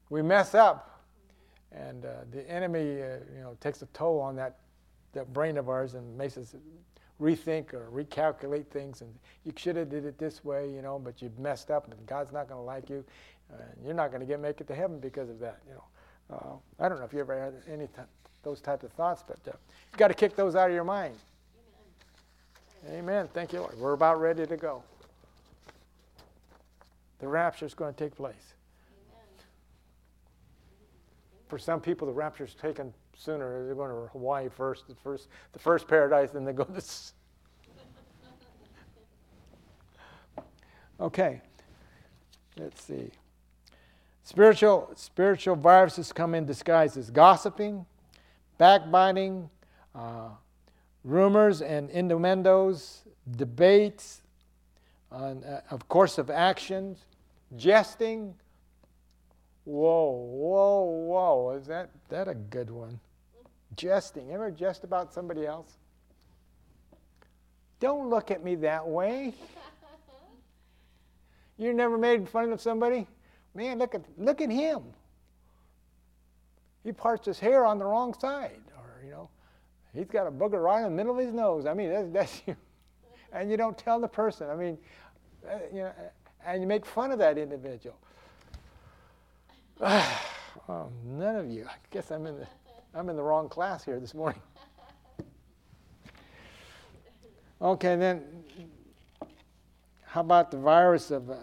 we 0.10 0.22
mess 0.22 0.54
up, 0.54 1.06
and 1.72 2.06
uh, 2.06 2.10
the 2.32 2.50
enemy, 2.50 3.02
uh, 3.02 3.18
you 3.34 3.42
know, 3.42 3.58
takes 3.60 3.82
a 3.82 3.86
toll 3.88 4.20
on 4.20 4.36
that, 4.36 4.60
that 5.14 5.32
brain 5.34 5.58
of 5.58 5.70
ours 5.70 5.94
and 5.96 6.18
makes 6.18 6.38
us 6.38 6.56
rethink 7.22 7.74
or 7.74 7.90
recalculate 7.92 8.68
things. 8.68 9.02
And 9.02 9.14
you 9.44 9.54
should 9.56 9.76
have 9.76 9.90
did 9.90 10.06
it 10.06 10.18
this 10.18 10.44
way, 10.44 10.70
you 10.70 10.82
know, 10.82 11.00
but 11.00 11.22
you've 11.22 11.38
messed 11.40 11.72
up, 11.72 11.92
and 11.92 12.06
God's 12.06 12.32
not 12.32 12.48
going 12.48 12.60
to 12.60 12.66
like 12.66 12.90
you. 12.90 13.04
Uh, 13.52 13.58
you're 13.84 13.94
not 13.94 14.12
going 14.12 14.20
to 14.20 14.26
get 14.26 14.40
make 14.40 14.60
it 14.62 14.68
to 14.68 14.76
heaven 14.76 15.00
because 15.00 15.30
of 15.30 15.40
that, 15.40 15.60
you 15.68 15.74
know. 15.74 15.84
Uh, 16.30 16.84
I 16.84 16.90
don't 16.90 17.00
know 17.00 17.06
if 17.06 17.14
you 17.14 17.20
ever 17.20 17.40
had 17.40 17.54
any 17.72 17.88
t- 17.88 18.02
those 18.44 18.60
type 18.60 18.84
of 18.84 18.92
thoughts, 18.92 19.24
but 19.26 19.38
uh, 19.48 19.56
you've 19.92 19.98
got 19.98 20.10
to 20.10 20.14
kick 20.14 20.36
those 20.36 20.56
out 20.56 20.70
of 20.70 20.76
your 20.76 20.84
mind. 20.84 21.16
Amen. 22.86 23.00
Amen. 23.00 23.30
Thank 23.34 23.54
you, 23.54 23.60
Lord. 23.60 23.78
We're 23.80 23.94
about 23.94 24.20
ready 24.20 24.46
to 24.46 24.58
go. 24.58 24.84
The 27.20 27.28
rapture 27.28 27.66
is 27.66 27.74
going 27.74 27.94
to 27.94 28.04
take 28.04 28.16
place. 28.16 28.54
Amen. 28.92 29.26
For 31.48 31.58
some 31.58 31.80
people, 31.80 32.08
the 32.08 32.14
rapture 32.14 32.44
is 32.44 32.54
taken 32.54 32.94
sooner. 33.18 33.66
They're 33.66 33.76
going 33.76 33.92
to 33.92 34.10
Hawaii 34.12 34.50
first, 34.50 34.88
the 34.88 34.96
first, 34.96 35.28
the 35.54 35.60
first 35.60 35.88
paradise, 35.88 36.32
then 36.32 36.46
they 36.46 36.54
go 36.54 36.64
to. 36.64 36.84
okay. 41.02 41.42
Let's 42.58 42.84
see. 42.84 43.12
Spiritual, 44.24 44.92
spiritual 44.96 45.56
viruses 45.56 46.12
come 46.12 46.36
in 46.36 46.46
disguises 46.46 47.10
gossiping, 47.10 47.86
backbiting, 48.58 49.50
uh, 49.96 50.30
rumors 51.04 51.62
and 51.62 51.90
innuendos, 51.92 53.04
debates, 53.38 54.22
uh, 55.12 55.34
of 55.72 55.88
course 55.88 56.18
of 56.18 56.30
actions, 56.30 57.06
jesting. 57.56 58.34
Whoa, 59.64 60.12
whoa, 60.12 60.82
whoa. 60.82 61.52
Is 61.52 61.68
that, 61.68 61.90
that 62.10 62.28
a 62.28 62.36
good 62.36 62.70
one? 62.70 63.00
Jesting. 63.78 64.32
Ever 64.32 64.52
jest 64.52 64.84
about 64.84 65.14
somebody 65.14 65.46
else? 65.46 65.78
Don't 67.80 68.10
look 68.10 68.32
at 68.32 68.44
me 68.44 68.56
that 68.56 68.88
way. 68.88 69.34
You 71.60 71.74
never 71.74 71.98
made 71.98 72.30
fun 72.30 72.52
of 72.52 72.62
somebody? 72.62 73.08
Man, 73.56 73.80
look 73.80 73.96
at, 73.96 74.02
look 74.18 74.42
at 74.42 74.52
him. 74.52 74.84
He 76.84 76.92
parts 76.92 77.26
his 77.26 77.40
hair 77.40 77.66
on 77.66 77.80
the 77.80 77.86
wrong 77.86 78.14
side. 78.14 78.62
Or, 78.78 79.04
you 79.04 79.10
know, 79.10 79.30
he's 79.94 80.06
got 80.06 80.28
a 80.28 80.32
booger 80.32 80.64
right 80.64 80.78
in 80.78 80.84
the 80.84 80.96
middle 80.96 81.14
of 81.14 81.26
his 81.26 81.34
nose. 81.34 81.66
I 81.66 81.74
mean, 81.74 81.90
that's, 81.90 82.12
that's 82.12 82.42
you. 82.46 82.56
And 83.34 83.52
you 83.52 83.58
don't 83.58 83.78
tell 83.78 84.00
the 84.00 84.08
person. 84.08 84.50
I 84.50 84.56
mean, 84.56 84.78
uh, 85.46 85.58
you 85.74 85.82
know, 85.82 85.92
and 86.46 86.62
you 86.62 86.68
make 86.68 86.86
fun 86.86 87.12
of 87.12 87.20
that 87.20 87.38
individual. 87.38 87.98
oh, 89.82 90.90
none 91.04 91.36
of 91.36 91.52
you. 91.52 91.66
I 91.66 91.76
guess 91.92 92.10
I'm 92.10 92.26
in 92.26 92.38
the, 92.38 92.48
I'm 92.94 93.10
in 93.10 93.16
the 93.16 93.24
wrong 93.24 93.50
class 93.50 93.84
here 93.84 94.00
this 94.00 94.14
morning. 94.14 94.42
Okay, 97.60 97.96
then 97.96 98.22
how 100.04 100.22
about 100.22 100.52
the 100.52 100.58
virus 100.58 101.10
of. 101.10 101.32
Uh, 101.32 101.38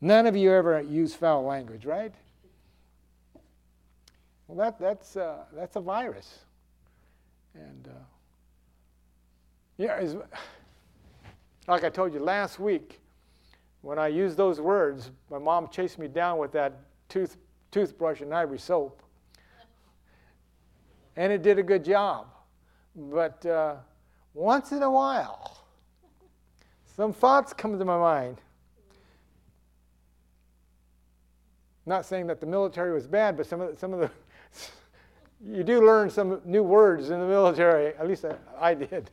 none 0.00 0.24
of 0.24 0.36
you 0.36 0.52
ever 0.52 0.80
use 0.80 1.16
foul 1.16 1.42
language, 1.42 1.84
right? 1.84 2.14
Well, 4.46 4.58
that, 4.58 4.78
that's, 4.78 5.16
uh, 5.16 5.44
that's 5.52 5.76
a 5.76 5.80
virus. 5.80 6.40
And 7.54 7.88
uh, 7.88 8.04
yeah, 9.78 10.04
like 11.68 11.84
I 11.84 11.88
told 11.88 12.12
you 12.12 12.20
last 12.20 12.60
week, 12.60 13.00
when 13.80 13.98
I 13.98 14.08
used 14.08 14.36
those 14.36 14.60
words, 14.60 15.10
my 15.30 15.38
mom 15.38 15.68
chased 15.68 15.98
me 15.98 16.06
down 16.06 16.38
with 16.38 16.52
that 16.52 16.80
tooth, 17.08 17.36
toothbrush 17.70 18.20
and 18.20 18.32
ivory 18.34 18.58
soap. 18.58 19.02
And 21.16 21.32
it 21.32 21.42
did 21.42 21.58
a 21.58 21.62
good 21.62 21.84
job. 21.84 22.26
But 22.94 23.44
uh, 23.46 23.76
once 24.34 24.72
in 24.72 24.82
a 24.82 24.90
while, 24.90 25.62
some 26.96 27.12
thoughts 27.12 27.52
come 27.52 27.78
to 27.78 27.84
my 27.84 27.98
mind. 27.98 28.40
Not 31.84 32.06
saying 32.06 32.26
that 32.28 32.40
the 32.40 32.46
military 32.46 32.92
was 32.92 33.06
bad, 33.06 33.36
but 33.36 33.46
some 33.46 33.60
of 33.60 33.72
the, 33.72 33.76
some 33.76 33.92
of 33.92 34.00
the 34.00 34.10
you 35.44 35.64
do 35.64 35.84
learn 35.84 36.10
some 36.10 36.40
new 36.44 36.62
words 36.62 37.10
in 37.10 37.18
the 37.18 37.26
military. 37.26 37.94
At 37.96 38.06
least 38.06 38.24
I, 38.24 38.36
I 38.60 38.74
did, 38.74 39.10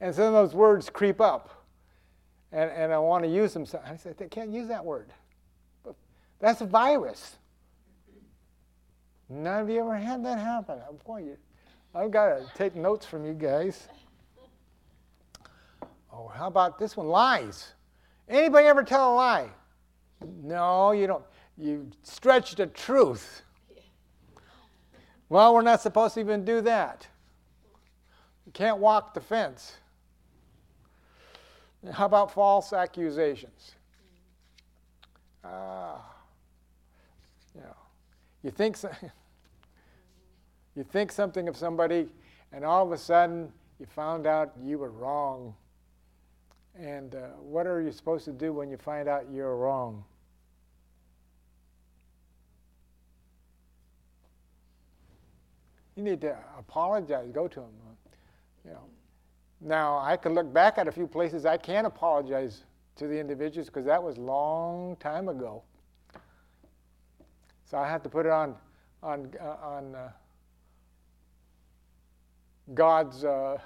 and 0.00 0.14
some 0.14 0.26
of 0.26 0.32
those 0.32 0.54
words 0.54 0.88
creep 0.88 1.20
up, 1.20 1.64
and, 2.52 2.70
and 2.70 2.92
I 2.92 2.98
want 2.98 3.24
to 3.24 3.30
use 3.30 3.52
them. 3.52 3.66
So 3.66 3.80
I 3.84 3.96
said, 3.96 4.14
I 4.20 4.26
can't 4.26 4.50
use 4.50 4.68
that 4.68 4.84
word. 4.84 5.12
That's 6.38 6.60
a 6.60 6.66
virus. 6.66 7.36
None 9.32 9.62
of 9.62 9.70
you 9.70 9.80
ever 9.80 9.96
had 9.96 10.22
that 10.26 10.38
happen. 10.38 10.78
Boy, 11.06 11.22
you, 11.22 11.36
I've 11.94 12.10
got 12.10 12.36
to 12.36 12.46
take 12.54 12.76
notes 12.76 13.06
from 13.06 13.24
you 13.24 13.32
guys. 13.32 13.88
Oh, 16.12 16.28
how 16.28 16.48
about 16.48 16.78
this 16.78 16.98
one? 16.98 17.08
Lies. 17.08 17.72
Anybody 18.28 18.66
ever 18.66 18.82
tell 18.82 19.14
a 19.14 19.16
lie? 19.16 19.48
No, 20.42 20.92
you 20.92 21.06
don't. 21.06 21.24
You 21.56 21.90
stretch 22.02 22.56
the 22.56 22.66
truth. 22.66 23.42
Well, 25.30 25.54
we're 25.54 25.62
not 25.62 25.80
supposed 25.80 26.14
to 26.14 26.20
even 26.20 26.44
do 26.44 26.60
that. 26.60 27.06
You 28.44 28.52
can't 28.52 28.78
walk 28.78 29.14
the 29.14 29.20
fence. 29.20 29.78
How 31.90 32.04
about 32.04 32.32
false 32.32 32.74
accusations? 32.74 33.72
Ah, 35.42 36.04
you 37.54 37.62
know, 37.62 37.76
you 38.42 38.50
think 38.50 38.76
so, 38.76 38.90
You 40.74 40.84
think 40.84 41.12
something 41.12 41.48
of 41.48 41.56
somebody, 41.56 42.08
and 42.52 42.64
all 42.64 42.84
of 42.84 42.92
a 42.92 42.98
sudden 42.98 43.52
you 43.78 43.86
found 43.86 44.26
out 44.26 44.52
you 44.62 44.78
were 44.78 44.90
wrong. 44.90 45.54
And 46.78 47.14
uh, 47.14 47.28
what 47.40 47.66
are 47.66 47.80
you 47.82 47.92
supposed 47.92 48.24
to 48.24 48.32
do 48.32 48.52
when 48.52 48.70
you 48.70 48.76
find 48.76 49.08
out 49.08 49.26
you're 49.30 49.56
wrong? 49.56 50.04
You 55.96 56.02
need 56.02 56.22
to 56.22 56.36
apologize. 56.58 57.28
Go 57.32 57.48
to 57.48 57.60
them. 57.60 57.70
You 58.64 58.70
know. 58.70 58.84
Now 59.60 59.98
I 59.98 60.16
could 60.16 60.32
look 60.32 60.52
back 60.52 60.78
at 60.78 60.88
a 60.88 60.92
few 60.92 61.06
places 61.06 61.44
I 61.44 61.56
can't 61.56 61.86
apologize 61.86 62.62
to 62.96 63.06
the 63.06 63.18
individuals 63.18 63.68
because 63.68 63.84
that 63.86 64.02
was 64.02 64.16
long 64.16 64.96
time 64.96 65.28
ago. 65.28 65.62
So 67.64 67.78
I 67.78 67.88
have 67.88 68.02
to 68.02 68.08
put 68.08 68.26
it 68.26 68.32
on 68.32 68.54
on 69.02 69.30
uh, 69.40 69.44
on 69.44 69.94
uh, 69.94 70.10
God's 72.74 73.24
uh, 73.24 73.58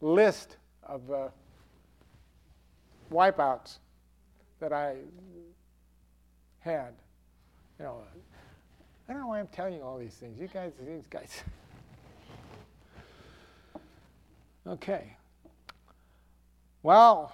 list 0.00 0.56
of 0.82 1.10
uh, 1.10 1.28
wipeouts 3.10 3.78
that 4.60 4.72
I 4.72 4.96
had. 6.60 6.92
You 7.78 7.84
know, 7.84 8.02
I 9.08 9.12
don't 9.12 9.22
know 9.22 9.28
why 9.28 9.40
I'm 9.40 9.48
telling 9.48 9.74
you 9.74 9.82
all 9.82 9.98
these 9.98 10.14
things. 10.14 10.38
You 10.38 10.48
guys, 10.48 10.72
these 10.80 11.06
guys. 11.08 11.42
okay. 14.66 15.16
Well, 16.82 17.32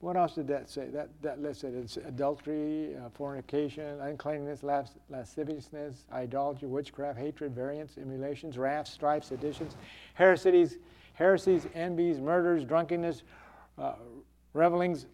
what 0.00 0.16
else 0.16 0.34
did 0.34 0.46
that 0.48 0.68
say? 0.68 0.88
That, 0.88 1.08
that 1.22 1.40
listed 1.40 1.74
it's 1.74 1.96
adultery, 1.96 2.94
uh, 2.96 3.08
fornication, 3.10 4.00
uncleanness, 4.00 4.62
las- 4.62 4.94
lasciviousness, 5.08 6.04
idolatry, 6.12 6.68
witchcraft, 6.68 7.18
hatred, 7.18 7.54
variance, 7.54 7.96
emulations, 7.96 8.58
wrath, 8.58 8.88
strife, 8.88 9.24
seditions, 9.24 9.76
heresies, 10.14 10.76
heresies, 11.14 11.66
envies, 11.74 12.20
murders, 12.20 12.64
drunkenness, 12.64 13.22
uh, 13.78 13.94
revelings, 14.52 15.06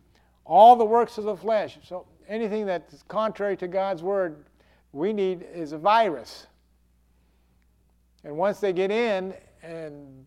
all 0.44 0.74
the 0.74 0.84
works 0.84 1.16
of 1.16 1.24
the 1.24 1.36
flesh. 1.36 1.78
So 1.84 2.06
anything 2.28 2.66
that's 2.66 3.04
contrary 3.04 3.56
to 3.58 3.68
God's 3.68 4.02
word, 4.02 4.44
we 4.92 5.12
need 5.12 5.46
is 5.54 5.72
a 5.72 5.78
virus. 5.78 6.48
And 8.24 8.36
once 8.36 8.58
they 8.58 8.72
get 8.72 8.90
in, 8.90 9.34
and 9.62 10.26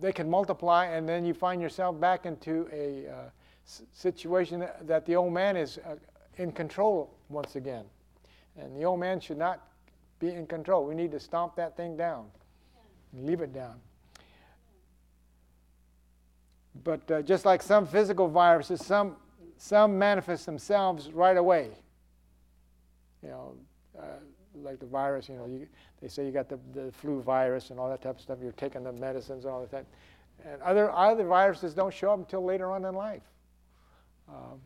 they 0.00 0.12
can 0.12 0.30
multiply, 0.30 0.86
and 0.86 1.08
then 1.08 1.24
you 1.24 1.34
find 1.34 1.60
yourself 1.60 1.98
back 1.98 2.26
into 2.26 2.68
a 2.72 3.10
uh, 3.10 3.30
situation 3.92 4.66
that 4.82 5.06
the 5.06 5.16
old 5.16 5.32
man 5.32 5.56
is 5.56 5.78
uh, 5.78 5.96
in 6.36 6.52
control 6.52 7.14
once 7.28 7.56
again. 7.56 7.84
And 8.58 8.76
the 8.76 8.84
old 8.84 9.00
man 9.00 9.20
should 9.20 9.38
not 9.38 9.68
be 10.18 10.30
in 10.30 10.46
control. 10.46 10.84
We 10.84 10.94
need 10.94 11.12
to 11.12 11.20
stomp 11.20 11.56
that 11.56 11.76
thing 11.76 11.96
down, 11.96 12.26
leave 13.12 13.40
it 13.40 13.52
down. 13.52 13.74
But 16.84 17.10
uh, 17.10 17.22
just 17.22 17.44
like 17.44 17.62
some 17.62 17.86
physical 17.86 18.28
viruses, 18.28 18.84
some, 18.84 19.16
some 19.56 19.98
manifest 19.98 20.46
themselves 20.46 21.10
right 21.12 21.36
away. 21.36 21.70
You 23.22 23.28
know, 23.30 23.54
uh, 23.98 24.02
like 24.62 24.78
the 24.78 24.86
virus, 24.86 25.28
you 25.28 25.36
know, 25.36 25.46
you, 25.46 25.66
they 26.00 26.08
say 26.08 26.24
you 26.24 26.32
got 26.32 26.48
the, 26.48 26.58
the 26.72 26.92
flu 26.92 27.20
virus 27.20 27.70
and 27.70 27.78
all 27.78 27.88
that 27.90 28.02
type 28.02 28.16
of 28.16 28.20
stuff. 28.20 28.38
You're 28.40 28.52
taking 28.52 28.84
the 28.84 28.92
medicines 28.92 29.44
and 29.44 29.52
all 29.52 29.66
that. 29.70 29.84
And 30.44 30.62
other, 30.62 30.90
other 30.90 31.24
viruses 31.24 31.74
don't 31.74 31.92
show 31.92 32.12
up 32.12 32.18
until 32.20 32.44
later 32.44 32.70
on 32.70 32.84
in 32.84 32.94
life. 32.94 33.22
Um, 34.28 34.60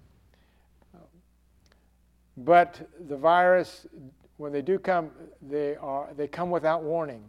but 2.37 2.89
the 3.09 3.17
virus, 3.17 3.87
when 4.37 4.53
they 4.53 4.63
do 4.63 4.79
come, 4.79 5.11
they, 5.43 5.77
are, 5.77 6.09
they 6.17 6.27
come 6.27 6.51
without 6.51 6.83
warning. 6.83 7.23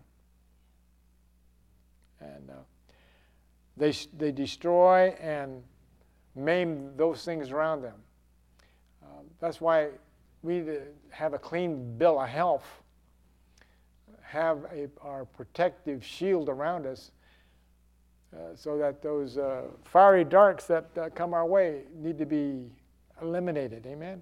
And 2.22 2.50
uh, 2.50 2.54
they, 3.76 3.93
they 4.17 4.32
destroy 4.32 5.15
and 5.19 5.62
maim 6.36 6.96
those 6.96 7.26
things 7.26 7.52
around 7.52 7.82
them. 7.82 7.96
Um, 9.04 9.26
that's 9.39 9.60
why 9.60 9.89
we 10.41 10.60
need 10.60 10.65
to 10.67 10.82
have 11.10 11.34
a 11.34 11.39
clean 11.39 11.98
bill 11.98 12.19
of 12.19 12.30
health, 12.30 12.65
have 14.22 14.65
a, 14.74 14.88
our 15.02 15.26
protective 15.26 16.04
shield 16.04 16.50
around 16.50 16.86
us 16.86 17.12
uh, 17.12 17.22
so 18.56 18.78
that 18.78 19.02
those 19.02 19.38
uh, 19.38 19.63
fiery 19.84 20.24
darts 20.24 20.65
that 20.67 20.86
uh, 20.98 21.10
come 21.10 21.34
our 21.34 21.46
way 21.46 21.82
need 21.96 22.17
to 22.17 22.26
be 22.26 22.69
eliminated. 23.22 23.86
Amen. 23.86 24.22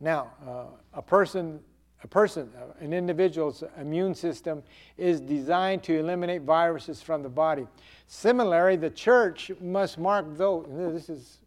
Now, 0.00 0.32
uh, 0.46 0.64
a 0.94 1.02
person, 1.02 1.60
a 2.04 2.08
person, 2.08 2.50
uh, 2.56 2.84
an 2.84 2.92
individual's 2.92 3.64
immune 3.80 4.14
system 4.14 4.62
is 4.96 5.20
designed 5.20 5.82
to 5.84 5.98
eliminate 5.98 6.42
viruses 6.42 7.02
from 7.02 7.22
the 7.22 7.28
body. 7.28 7.66
Similarly, 8.06 8.76
the 8.76 8.90
church 8.90 9.50
must 9.60 9.98
mark 9.98 10.36
those. 10.36 10.66
This 10.70 11.08
is 11.08 11.38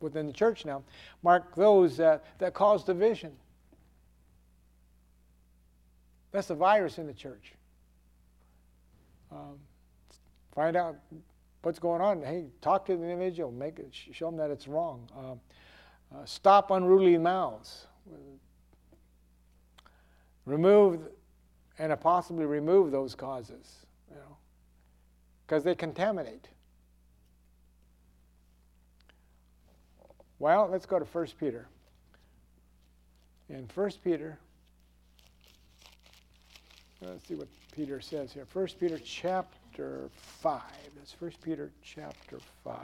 within 0.00 0.26
the 0.26 0.32
church 0.32 0.64
now. 0.64 0.82
Mark 1.22 1.54
those 1.54 1.96
that 1.96 2.22
cause 2.54 2.84
division. 2.84 3.32
That's 6.32 6.48
the 6.48 6.54
virus 6.54 6.98
in 6.98 7.06
the 7.06 7.14
church. 7.14 7.52
Um, 9.30 9.58
Find 10.56 10.74
out 10.74 10.96
what's 11.60 11.78
going 11.78 12.00
on. 12.00 12.22
Hey, 12.22 12.46
talk 12.62 12.86
to 12.86 12.96
the 12.96 13.02
individual. 13.02 13.52
Make 13.52 13.78
it, 13.78 13.88
show 13.92 14.26
them 14.26 14.38
that 14.38 14.50
it's 14.50 14.66
wrong. 14.66 15.06
Uh, 15.14 16.16
uh, 16.16 16.24
stop 16.24 16.70
unruly 16.70 17.18
mouths. 17.18 17.86
Remove 20.46 21.00
and 21.78 22.00
possibly 22.00 22.46
remove 22.46 22.90
those 22.90 23.14
causes, 23.14 23.84
you 24.08 24.16
know, 24.16 24.36
because 25.46 25.62
they 25.62 25.74
contaminate. 25.74 26.48
Well, 30.38 30.68
let's 30.70 30.86
go 30.86 30.98
to 30.98 31.04
1 31.04 31.26
Peter. 31.38 31.68
In 33.50 33.68
1 33.74 33.90
Peter, 34.02 34.38
let's 37.02 37.28
see 37.28 37.34
what 37.34 37.48
Peter 37.72 38.00
says 38.00 38.32
here. 38.32 38.46
1 38.52 38.68
Peter 38.80 38.98
chapter 38.98 39.58
chapter 39.76 40.08
5. 40.40 40.62
That's 40.96 41.20
1 41.20 41.32
Peter 41.42 41.70
chapter 41.82 42.38
5. 42.64 42.78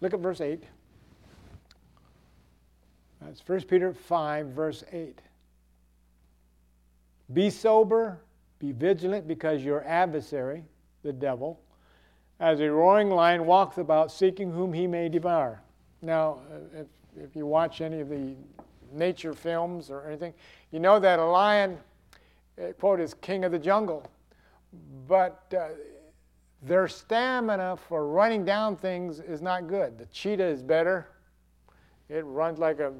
Look 0.00 0.14
at 0.14 0.20
verse 0.20 0.40
8. 0.40 0.62
That's 3.20 3.42
1 3.44 3.62
Peter 3.62 3.92
5, 3.92 4.46
verse 4.48 4.84
8. 4.92 5.18
Be 7.32 7.50
sober, 7.50 8.20
be 8.60 8.70
vigilant, 8.70 9.26
because 9.26 9.64
your 9.64 9.82
adversary, 9.84 10.62
the 11.02 11.12
devil, 11.12 11.58
as 12.38 12.60
a 12.60 12.70
roaring 12.70 13.10
lion, 13.10 13.46
walks 13.46 13.78
about 13.78 14.12
seeking 14.12 14.52
whom 14.52 14.72
he 14.72 14.86
may 14.86 15.08
devour. 15.08 15.60
Now, 16.02 16.38
if, 16.72 16.86
if 17.16 17.34
you 17.34 17.46
watch 17.46 17.80
any 17.80 18.00
of 18.00 18.10
the 18.10 18.36
nature 18.92 19.32
films 19.32 19.90
or 19.90 20.06
anything, 20.06 20.34
you 20.70 20.80
know 20.80 20.98
that 20.98 21.18
a 21.18 21.24
lion, 21.24 21.78
eh, 22.58 22.72
quote, 22.72 23.00
is 23.00 23.14
king 23.14 23.44
of 23.44 23.52
the 23.52 23.58
jungle, 23.58 24.08
but 25.06 25.52
uh, 25.56 25.68
their 26.62 26.88
stamina 26.88 27.76
for 27.76 28.06
running 28.06 28.44
down 28.44 28.76
things 28.76 29.20
is 29.20 29.42
not 29.42 29.68
good. 29.68 29.98
The 29.98 30.06
cheetah 30.06 30.44
is 30.44 30.62
better. 30.62 31.08
It 32.08 32.24
runs 32.24 32.58
like 32.58 32.80
a, 32.80 32.92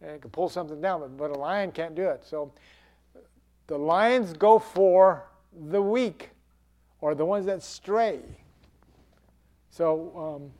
it 0.00 0.20
can 0.20 0.30
pull 0.30 0.48
something 0.48 0.80
down, 0.80 1.16
but 1.16 1.30
a 1.30 1.34
lion 1.34 1.72
can't 1.72 1.94
do 1.94 2.08
it. 2.08 2.24
So 2.24 2.52
the 3.66 3.78
lions 3.78 4.32
go 4.32 4.58
for 4.58 5.24
the 5.68 5.80
weak 5.80 6.30
or 7.00 7.14
the 7.14 7.24
ones 7.24 7.46
that 7.46 7.62
stray. 7.62 8.20
So 9.70 10.40
um, 10.40 10.52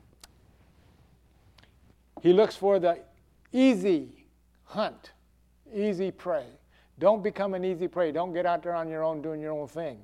he 2.21 2.33
looks 2.33 2.55
for 2.55 2.79
the 2.79 2.99
easy 3.55 4.09
hunt, 4.65 5.11
easy 5.73 6.11
prey. 6.11 6.45
Don't 6.99 7.23
become 7.23 7.53
an 7.53 7.63
easy 7.63 7.87
prey. 7.87 8.11
Don't 8.11 8.33
get 8.33 8.45
out 8.45 8.63
there 8.63 8.75
on 8.75 8.89
your 8.89 9.03
own 9.03 9.21
doing 9.21 9.41
your 9.41 9.53
own 9.53 9.67
thing. 9.67 9.99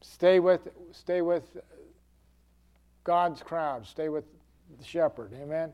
Stay 0.00 0.38
with, 0.40 0.68
stay 0.92 1.22
with 1.22 1.56
God's 3.02 3.42
crowd. 3.42 3.86
Stay 3.86 4.08
with 4.08 4.24
the 4.78 4.84
shepherd. 4.84 5.32
Amen. 5.42 5.72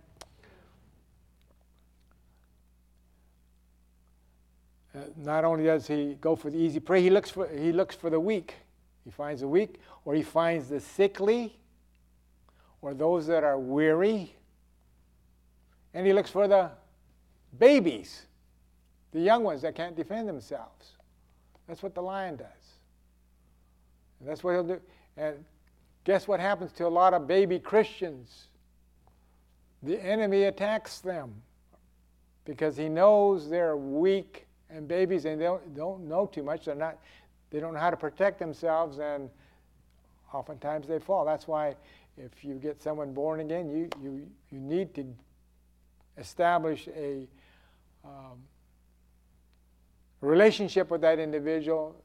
Uh, 4.92 4.98
not 5.16 5.44
only 5.44 5.64
does 5.64 5.86
he 5.86 6.16
go 6.20 6.34
for 6.34 6.50
the 6.50 6.58
easy 6.58 6.80
prey, 6.80 7.00
he 7.00 7.10
looks 7.10 7.30
for, 7.30 7.48
he 7.48 7.72
looks 7.72 7.94
for 7.94 8.10
the 8.10 8.18
weak. 8.18 8.54
He 9.04 9.10
finds 9.10 9.40
the 9.40 9.48
weak, 9.48 9.80
or 10.04 10.14
he 10.14 10.22
finds 10.22 10.68
the 10.68 10.80
sickly, 10.80 11.56
or 12.82 12.94
those 12.94 13.26
that 13.28 13.44
are 13.44 13.58
weary, 13.58 14.34
and 15.94 16.06
he 16.06 16.12
looks 16.12 16.30
for 16.30 16.48
the 16.48 16.70
babies, 17.58 18.26
the 19.12 19.20
young 19.20 19.42
ones 19.42 19.62
that 19.62 19.74
can't 19.74 19.96
defend 19.96 20.28
themselves. 20.28 20.92
That's 21.66 21.82
what 21.82 21.94
the 21.94 22.02
lion 22.02 22.36
does. 22.36 22.46
And 24.20 24.28
that's 24.28 24.42
what 24.42 24.52
he'll 24.52 24.64
do. 24.64 24.80
And 25.16 25.44
guess 26.04 26.28
what 26.28 26.40
happens 26.40 26.72
to 26.72 26.86
a 26.86 26.88
lot 26.88 27.14
of 27.14 27.26
baby 27.26 27.58
Christians? 27.58 28.48
the 29.82 30.02
enemy 30.02 30.44
attacks 30.44 30.98
them 30.98 31.34
because 32.44 32.76
he 32.76 32.88
knows 32.88 33.48
they're 33.48 33.76
weak 33.76 34.46
and 34.68 34.86
babies 34.86 35.24
and 35.24 35.40
they 35.40 35.44
don't, 35.44 35.74
don't 35.74 36.06
know 36.06 36.26
too 36.26 36.42
much. 36.42 36.66
They're 36.66 36.74
not, 36.74 36.98
they 37.50 37.60
don't 37.60 37.74
know 37.74 37.80
how 37.80 37.90
to 37.90 37.96
protect 37.96 38.38
themselves 38.38 38.98
and 38.98 39.30
oftentimes 40.32 40.86
they 40.86 40.98
fall. 40.98 41.24
That's 41.24 41.48
why 41.48 41.74
if 42.16 42.44
you 42.44 42.54
get 42.54 42.82
someone 42.82 43.12
born 43.12 43.40
again, 43.40 43.70
you, 43.70 43.88
you, 44.02 44.26
you 44.50 44.60
need 44.60 44.94
to 44.94 45.04
establish 46.20 46.88
a 46.94 47.26
um, 48.04 48.38
relationship 50.20 50.90
with 50.90 51.00
that 51.00 51.18
individual 51.18 51.96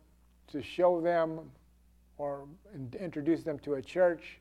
to 0.47 0.62
show 0.62 1.01
them 1.01 1.39
or 2.17 2.45
introduce 2.99 3.43
them 3.43 3.60
to 3.60 3.75
a 3.75 3.82
church 3.82 4.39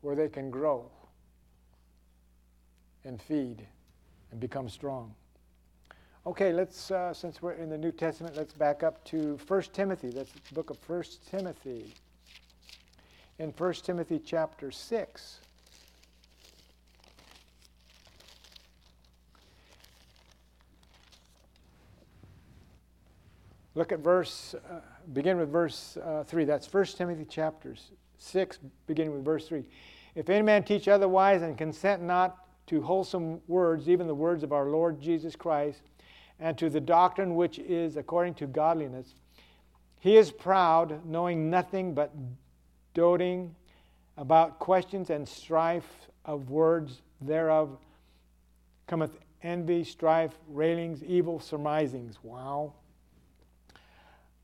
where 0.00 0.16
they 0.16 0.28
can 0.28 0.50
grow 0.50 0.90
and 3.04 3.20
feed 3.20 3.66
and 4.30 4.40
become 4.40 4.68
strong. 4.68 5.14
Okay, 6.24 6.52
let's, 6.52 6.90
uh, 6.90 7.12
since 7.12 7.42
we're 7.42 7.54
in 7.54 7.68
the 7.68 7.76
New 7.76 7.90
Testament, 7.90 8.36
let's 8.36 8.52
back 8.52 8.82
up 8.82 9.04
to 9.06 9.38
1 9.46 9.62
Timothy. 9.72 10.10
That's 10.10 10.30
the 10.30 10.54
book 10.54 10.70
of 10.70 10.78
1 10.88 11.02
Timothy. 11.28 11.94
In 13.38 13.50
1 13.50 13.72
Timothy 13.74 14.20
chapter 14.24 14.70
6. 14.70 15.40
Look 23.74 23.92
at 23.92 24.00
verse, 24.00 24.54
uh, 24.54 24.80
begin 25.12 25.38
with 25.38 25.50
verse 25.50 25.96
uh, 25.96 26.24
3. 26.24 26.44
That's 26.44 26.70
1 26.72 26.84
Timothy 26.84 27.26
chapter 27.28 27.74
6, 28.18 28.58
beginning 28.86 29.14
with 29.14 29.24
verse 29.24 29.48
3. 29.48 29.64
If 30.14 30.28
any 30.28 30.42
man 30.42 30.62
teach 30.62 30.88
otherwise 30.88 31.42
and 31.42 31.56
consent 31.56 32.02
not 32.02 32.36
to 32.66 32.82
wholesome 32.82 33.40
words, 33.48 33.88
even 33.88 34.06
the 34.06 34.14
words 34.14 34.42
of 34.42 34.52
our 34.52 34.66
Lord 34.66 35.00
Jesus 35.00 35.34
Christ, 35.34 35.82
and 36.38 36.58
to 36.58 36.68
the 36.68 36.80
doctrine 36.80 37.34
which 37.34 37.58
is 37.58 37.96
according 37.96 38.34
to 38.34 38.46
godliness. 38.46 39.14
He 40.00 40.16
is 40.16 40.30
proud, 40.30 41.06
knowing 41.06 41.48
nothing 41.48 41.94
but 41.94 42.12
doting 42.94 43.54
about 44.16 44.58
questions 44.58 45.10
and 45.10 45.26
strife 45.26 46.08
of 46.24 46.50
words 46.50 47.00
thereof 47.20 47.78
cometh 48.86 49.16
envy, 49.42 49.84
strife, 49.84 50.32
railings, 50.48 51.02
evil 51.04 51.40
surmisings. 51.40 52.18
Wow. 52.22 52.74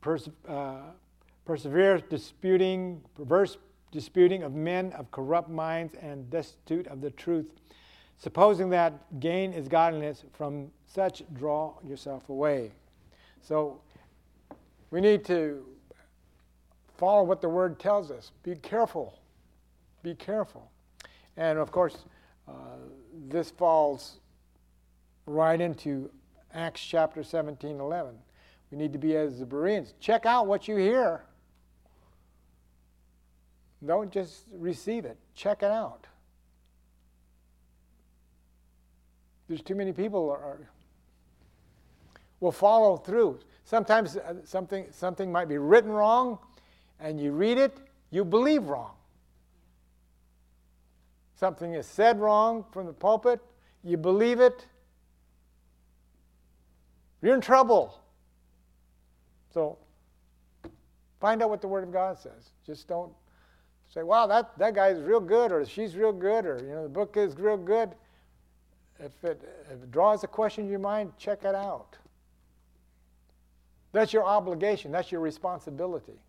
Perse- 0.01 0.29
uh, 0.47 0.81
persevere 1.45 1.99
disputing, 2.09 3.01
perverse 3.15 3.57
disputing 3.91 4.43
of 4.43 4.53
men 4.53 4.93
of 4.93 5.09
corrupt 5.11 5.49
minds 5.49 5.95
and 6.01 6.29
destitute 6.29 6.87
of 6.87 7.01
the 7.01 7.09
truth 7.11 7.47
Supposing 8.19 8.69
that 8.71 9.21
gain 9.21 9.53
is 9.53 9.69
godliness, 9.69 10.25
from 10.33 10.71
such 10.85 11.23
draw 11.33 11.75
yourself 11.87 12.27
away. 12.27 12.71
So 13.41 13.79
we 14.91 14.99
need 14.99 15.23
to 15.25 15.65
follow 16.97 17.23
what 17.23 17.39
the 17.41 17.47
word 17.47 17.79
tells 17.79 18.11
us. 18.11 18.33
Be 18.43 18.55
careful. 18.55 19.17
Be 20.03 20.15
careful. 20.15 20.69
And 21.37 21.57
of 21.57 21.71
course, 21.71 22.03
uh, 22.45 22.51
this 23.29 23.51
falls 23.51 24.19
right 25.25 25.61
into 25.61 26.11
Acts 26.53 26.81
chapter 26.81 27.23
17 27.23 27.79
11. 27.79 28.15
We 28.71 28.77
need 28.77 28.93
to 28.93 28.99
be 28.99 29.15
as 29.15 29.39
the 29.39 29.45
Bereans. 29.45 29.93
Check 29.99 30.25
out 30.25 30.47
what 30.47 30.67
you 30.67 30.75
hear. 30.77 31.23
Don't 33.85 34.11
just 34.11 34.43
receive 34.51 35.05
it, 35.05 35.17
check 35.33 35.63
it 35.63 35.71
out. 35.71 36.05
There's 39.47 39.61
too 39.61 39.75
many 39.75 39.93
people 39.93 40.29
are, 40.29 40.59
will 42.39 42.51
follow 42.51 42.97
through. 42.97 43.39
Sometimes 43.63 44.17
uh, 44.17 44.35
something, 44.43 44.85
something 44.91 45.31
might 45.31 45.47
be 45.47 45.57
written 45.57 45.91
wrong, 45.91 46.37
and 46.99 47.19
you 47.19 47.31
read 47.31 47.57
it, 47.57 47.77
you 48.11 48.25
believe 48.25 48.65
wrong. 48.65 48.91
Something 51.35 51.73
is 51.73 51.87
said 51.87 52.19
wrong 52.19 52.65
from 52.71 52.85
the 52.85 52.93
pulpit, 52.93 53.39
you 53.83 53.95
believe 53.95 54.39
it, 54.41 54.67
you're 57.21 57.33
in 57.33 57.41
trouble. 57.41 57.97
So 59.53 59.77
find 61.19 61.41
out 61.41 61.49
what 61.49 61.61
the 61.61 61.67
Word 61.67 61.83
of 61.83 61.91
God 61.91 62.17
says. 62.17 62.51
Just 62.65 62.87
don't 62.87 63.11
say, 63.93 64.03
wow, 64.03 64.27
that, 64.27 64.57
that 64.59 64.75
guy's 64.75 64.99
real 64.99 65.19
good, 65.19 65.51
or 65.51 65.65
she's 65.65 65.95
real 65.95 66.13
good, 66.13 66.45
or 66.45 66.59
you 66.61 66.73
know, 66.73 66.83
the 66.83 66.89
book 66.89 67.17
is 67.17 67.35
real 67.37 67.57
good 67.57 67.91
if 68.99 69.23
it, 69.23 69.41
if 69.71 69.83
it 69.83 69.91
draws 69.91 70.23
a 70.23 70.27
question 70.27 70.65
in 70.65 70.69
your 70.69 70.79
mind, 70.79 71.13
check 71.17 71.43
it 71.43 71.55
out. 71.55 71.95
That's 73.91 74.13
your 74.13 74.25
obligation, 74.25 74.91
that's 74.91 75.11
your 75.11 75.21
responsibility. 75.21 76.19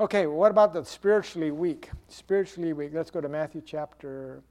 Okay, 0.00 0.26
what 0.26 0.50
about 0.50 0.72
the 0.72 0.84
spiritually 0.84 1.50
weak? 1.50 1.90
Spiritually 2.08 2.72
weak. 2.72 2.90
Let's 2.92 3.10
go 3.10 3.20
to 3.20 3.28
Matthew 3.28 3.62
chapter 3.64 4.42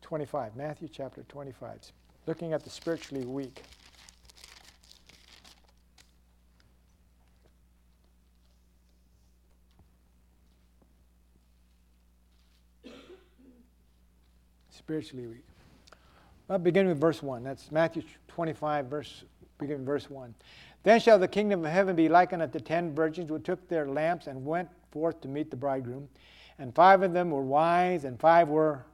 25. 0.00 0.56
Matthew 0.56 0.88
chapter 0.90 1.22
25. 1.28 1.92
Looking 2.26 2.52
at 2.54 2.64
the 2.64 2.70
spiritually 2.70 3.26
weak. 3.26 3.62
Spiritually 14.82 15.28
weak. 15.28 15.44
Well, 16.48 16.58
begin 16.58 16.88
with 16.88 17.00
verse 17.00 17.22
1. 17.22 17.44
That's 17.44 17.70
Matthew 17.70 18.02
25, 18.26 18.86
verse, 18.86 19.22
begin 19.58 19.78
with 19.78 19.86
verse 19.86 20.10
1. 20.10 20.34
Then 20.82 20.98
shall 20.98 21.20
the 21.20 21.28
kingdom 21.28 21.64
of 21.64 21.70
heaven 21.70 21.94
be 21.94 22.08
likened 22.08 22.42
unto 22.42 22.58
ten 22.58 22.92
virgins 22.92 23.28
who 23.28 23.38
took 23.38 23.68
their 23.68 23.86
lamps 23.86 24.26
and 24.26 24.44
went 24.44 24.68
forth 24.90 25.20
to 25.20 25.28
meet 25.28 25.50
the 25.50 25.56
bridegroom. 25.56 26.08
And 26.58 26.74
five 26.74 27.02
of 27.02 27.12
them 27.12 27.30
were 27.30 27.42
wise, 27.42 28.04
and 28.04 28.18
five 28.18 28.48
were 28.48 28.84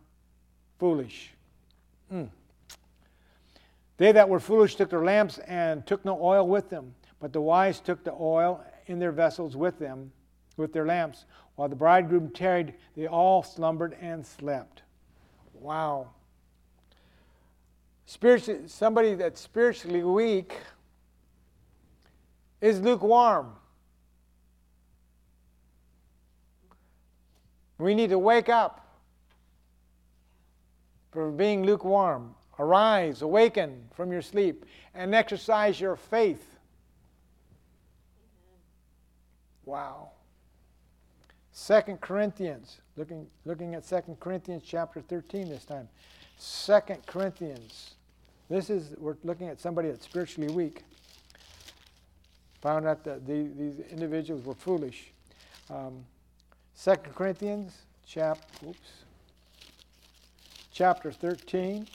foolish. 0.78 1.30
Mm. 2.12 2.28
They 3.96 4.12
that 4.12 4.28
were 4.28 4.40
foolish 4.40 4.76
took 4.76 4.90
their 4.90 5.04
lamps 5.04 5.38
and 5.38 5.86
took 5.86 6.04
no 6.04 6.22
oil 6.22 6.46
with 6.46 6.68
them, 6.68 6.94
but 7.18 7.32
the 7.32 7.40
wise 7.40 7.80
took 7.80 8.04
the 8.04 8.12
oil 8.12 8.62
in 8.86 8.98
their 8.98 9.12
vessels 9.12 9.56
with 9.56 9.78
them, 9.78 10.12
with 10.58 10.74
their 10.74 10.86
lamps. 10.86 11.24
While 11.56 11.70
the 11.70 11.76
bridegroom 11.76 12.30
tarried, 12.30 12.74
they 12.94 13.06
all 13.06 13.42
slumbered 13.42 13.96
and 14.02 14.24
slept. 14.24 14.82
Wow. 15.60 16.08
Spiritually, 18.06 18.62
somebody 18.66 19.14
that's 19.14 19.40
spiritually 19.40 20.02
weak 20.02 20.54
is 22.60 22.80
lukewarm. 22.80 23.52
We 27.78 27.94
need 27.94 28.10
to 28.10 28.18
wake 28.18 28.48
up 28.48 28.96
from 31.12 31.36
being 31.36 31.64
lukewarm. 31.64 32.34
Arise, 32.58 33.22
awaken 33.22 33.84
from 33.92 34.10
your 34.10 34.22
sleep, 34.22 34.64
and 34.94 35.14
exercise 35.14 35.80
your 35.80 35.94
faith. 35.94 36.58
Wow. 39.64 40.10
Second 41.58 42.00
Corinthians, 42.00 42.78
looking, 42.96 43.26
looking 43.44 43.74
at 43.74 43.84
Second 43.84 44.20
Corinthians 44.20 44.62
chapter 44.64 45.00
13 45.00 45.48
this 45.48 45.64
time. 45.64 45.88
Second 46.38 47.04
Corinthians. 47.04 47.96
This 48.48 48.70
is, 48.70 48.94
we're 48.96 49.16
looking 49.24 49.48
at 49.48 49.60
somebody 49.60 49.88
that's 49.88 50.04
spiritually 50.04 50.54
weak. 50.54 50.84
Found 52.62 52.86
out 52.86 53.02
that 53.02 53.26
the, 53.26 53.50
these 53.58 53.80
individuals 53.90 54.44
were 54.44 54.54
foolish. 54.54 55.10
Um, 55.68 56.04
2 56.80 56.94
Corinthians 57.12 57.72
chap, 58.06 58.38
oops, 58.64 58.78
chapter 60.70 61.10
13. 61.10 61.88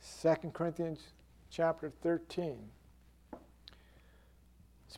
Second 0.00 0.54
Corinthians 0.54 1.00
chapter 1.50 1.92
13 2.02 2.56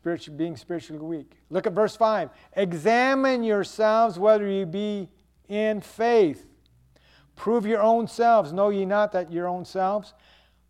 spiritually, 0.00 0.38
being 0.38 0.56
spiritually 0.56 1.02
weak. 1.02 1.36
Look 1.50 1.66
at 1.66 1.74
verse 1.74 1.94
5. 1.94 2.30
Examine 2.54 3.42
yourselves 3.42 4.18
whether 4.18 4.48
you 4.48 4.64
be 4.64 5.10
in 5.46 5.82
faith. 5.82 6.46
Prove 7.36 7.66
your 7.66 7.82
own 7.82 8.08
selves. 8.08 8.50
Know 8.50 8.70
ye 8.70 8.86
not 8.86 9.12
that 9.12 9.30
your 9.30 9.46
own 9.46 9.66
selves, 9.66 10.14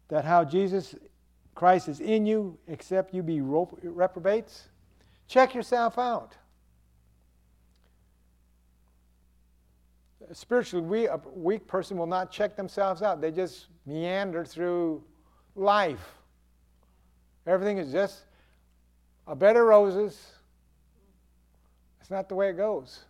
that 0.09 0.25
how 0.25 0.45
Jesus 0.45 0.97
Christ 1.55 1.89
is 1.89 2.01
in 2.01 2.27
you, 2.27 2.59
except 2.67 3.15
you 3.15 3.23
be 3.23 3.41
reprobates? 3.41 4.69
Check 5.29 5.55
yourself 5.55 5.97
out. 5.97 6.37
A 10.29 10.35
spiritually 10.35 11.09
weak 11.35 11.69
person 11.69 11.97
will 11.97 12.07
not 12.07 12.33
check 12.33 12.57
themselves 12.57 13.01
out. 13.01 13.21
They 13.21 13.31
just 13.31 13.69
meander 13.87 14.45
through 14.45 15.05
life. 15.55 16.17
Everything 17.47 17.79
is 17.79 17.93
just 17.93 18.25
a 19.27 19.35
bed 19.35 19.57
of 19.57 19.67
roses. 19.67 20.33
It's 22.01 22.11
not 22.11 22.29
the 22.29 22.35
way 22.35 22.51
it 22.51 22.57
goes. 22.57 23.05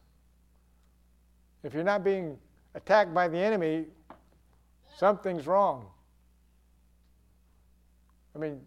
If 1.62 1.74
you're 1.74 1.84
not 1.84 2.04
being 2.04 2.38
attacked 2.74 3.12
by 3.12 3.28
the 3.28 3.38
enemy, 3.38 3.86
something's 4.96 5.46
wrong. 5.46 5.86
I 8.34 8.38
mean, 8.38 8.60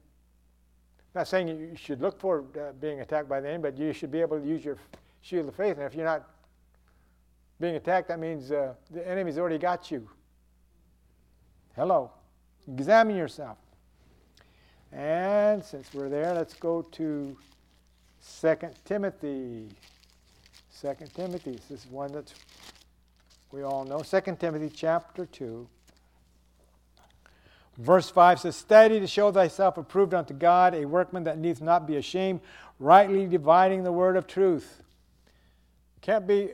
not 1.15 1.27
saying 1.27 1.47
you 1.47 1.75
should 1.75 2.01
look 2.01 2.19
for 2.19 2.45
uh, 2.59 2.73
being 2.79 3.01
attacked 3.01 3.29
by 3.29 3.39
the 3.39 3.47
enemy, 3.49 3.63
but 3.63 3.77
you 3.77 3.93
should 3.93 4.11
be 4.11 4.21
able 4.21 4.39
to 4.39 4.45
use 4.45 4.65
your 4.65 4.77
shield 5.21 5.47
of 5.47 5.55
faith. 5.55 5.77
And 5.77 5.85
if 5.85 5.93
you're 5.95 6.05
not 6.05 6.27
being 7.59 7.75
attacked, 7.75 8.07
that 8.07 8.19
means 8.19 8.51
uh, 8.51 8.73
the 8.91 9.07
enemy's 9.07 9.37
already 9.37 9.57
got 9.57 9.91
you. 9.91 10.09
Hello. 11.75 12.11
Examine 12.67 13.15
yourself. 13.15 13.57
And 14.95 15.63
since 15.63 15.91
we're 15.93 16.09
there, 16.09 16.33
let's 16.33 16.53
go 16.53 16.83
to 16.83 17.35
2 18.41 18.55
Timothy. 18.85 19.69
2 20.81 20.93
Timothy. 21.15 21.51
This 21.53 21.71
is 21.71 21.91
one 21.91 22.11
that 22.11 22.31
we 23.51 23.63
all 23.63 23.85
know. 23.85 24.01
2 24.01 24.37
Timothy 24.39 24.69
chapter 24.73 25.25
2. 25.25 25.67
Verse 27.77 28.11
5 28.11 28.41
says, 28.41 28.55
Study 28.55 28.99
to 28.99 29.07
show 29.07 29.31
thyself 29.31 29.77
approved 29.77 30.13
unto 30.13 30.33
God, 30.33 30.75
a 30.75 30.85
workman 30.85 31.23
that 31.23 31.39
needs 31.39 31.59
not 31.59 31.87
be 31.87 31.95
ashamed, 31.95 32.41
rightly 32.79 33.25
dividing 33.25 33.83
the 33.83 33.91
word 33.91 34.15
of 34.15 34.27
truth. 34.27 34.83
Can't 36.01 36.27
be, 36.27 36.49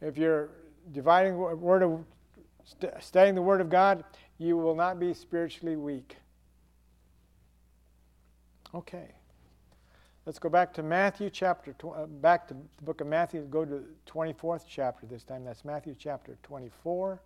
if 0.00 0.16
you're 0.16 0.48
dividing 0.92 1.36
word 1.36 1.82
of, 1.82 2.04
studying 3.00 3.34
the 3.34 3.42
word 3.42 3.60
of 3.60 3.68
God, 3.68 4.04
you 4.38 4.56
will 4.56 4.74
not 4.74 4.98
be 4.98 5.14
spiritually 5.14 5.76
weak. 5.76 6.16
Okay. 8.74 9.14
Let's 10.24 10.38
go 10.38 10.48
back 10.48 10.72
to 10.74 10.82
Matthew 10.82 11.30
chapter, 11.30 11.72
tw- 11.72 11.96
uh, 11.96 12.06
back 12.06 12.46
to 12.48 12.54
the 12.54 12.82
book 12.84 13.00
of 13.00 13.08
Matthew, 13.08 13.42
go 13.42 13.64
to 13.64 13.70
the 13.70 13.84
24th 14.06 14.64
chapter 14.68 15.04
this 15.06 15.24
time. 15.24 15.44
That's 15.44 15.64
Matthew 15.64 15.96
chapter 15.98 16.38
24. 16.44 17.20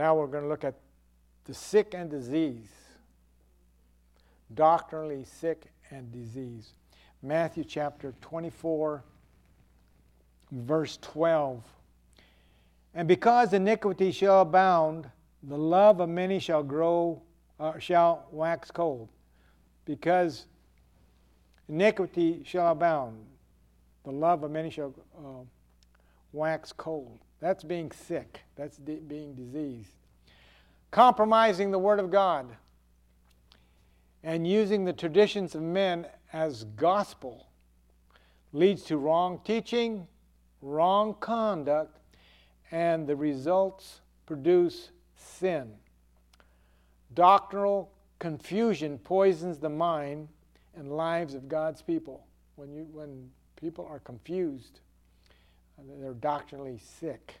Now 0.00 0.14
we're 0.14 0.28
going 0.28 0.44
to 0.44 0.48
look 0.48 0.64
at 0.64 0.76
the 1.44 1.52
sick 1.52 1.92
and 1.92 2.08
disease. 2.08 2.72
Doctrinally 4.54 5.24
sick 5.24 5.66
and 5.90 6.10
disease. 6.10 6.70
Matthew 7.22 7.64
chapter 7.64 8.14
24, 8.22 9.04
verse 10.52 10.98
12. 11.02 11.62
And 12.94 13.06
because 13.06 13.52
iniquity 13.52 14.10
shall 14.10 14.40
abound, 14.40 15.06
the 15.42 15.58
love 15.58 16.00
of 16.00 16.08
many 16.08 16.38
shall 16.38 16.62
grow, 16.62 17.20
uh, 17.58 17.78
shall 17.78 18.24
wax 18.30 18.70
cold. 18.70 19.10
Because 19.84 20.46
iniquity 21.68 22.40
shall 22.46 22.72
abound, 22.72 23.22
the 24.04 24.12
love 24.12 24.44
of 24.44 24.50
many 24.50 24.70
shall 24.70 24.94
uh, 25.18 25.44
wax 26.32 26.72
cold. 26.72 27.18
That's 27.40 27.64
being 27.64 27.90
sick. 27.90 28.40
That's 28.56 28.76
de- 28.76 29.00
being 29.00 29.34
diseased. 29.34 29.94
Compromising 30.90 31.70
the 31.70 31.78
Word 31.78 31.98
of 31.98 32.10
God 32.10 32.46
and 34.22 34.46
using 34.46 34.84
the 34.84 34.92
traditions 34.92 35.54
of 35.54 35.62
men 35.62 36.06
as 36.32 36.64
gospel 36.64 37.46
leads 38.52 38.82
to 38.84 38.96
wrong 38.96 39.40
teaching, 39.44 40.06
wrong 40.60 41.14
conduct, 41.20 41.98
and 42.70 43.06
the 43.06 43.16
results 43.16 44.00
produce 44.26 44.90
sin. 45.16 45.72
Doctrinal 47.14 47.90
confusion 48.18 48.98
poisons 48.98 49.58
the 49.58 49.68
mind 49.68 50.28
and 50.76 50.92
lives 50.92 51.34
of 51.34 51.48
God's 51.48 51.82
people. 51.82 52.26
When, 52.56 52.72
you, 52.72 52.86
when 52.92 53.30
people 53.56 53.86
are 53.90 53.98
confused, 54.00 54.80
they're 56.00 56.14
doctrinally 56.14 56.78
sick. 57.00 57.40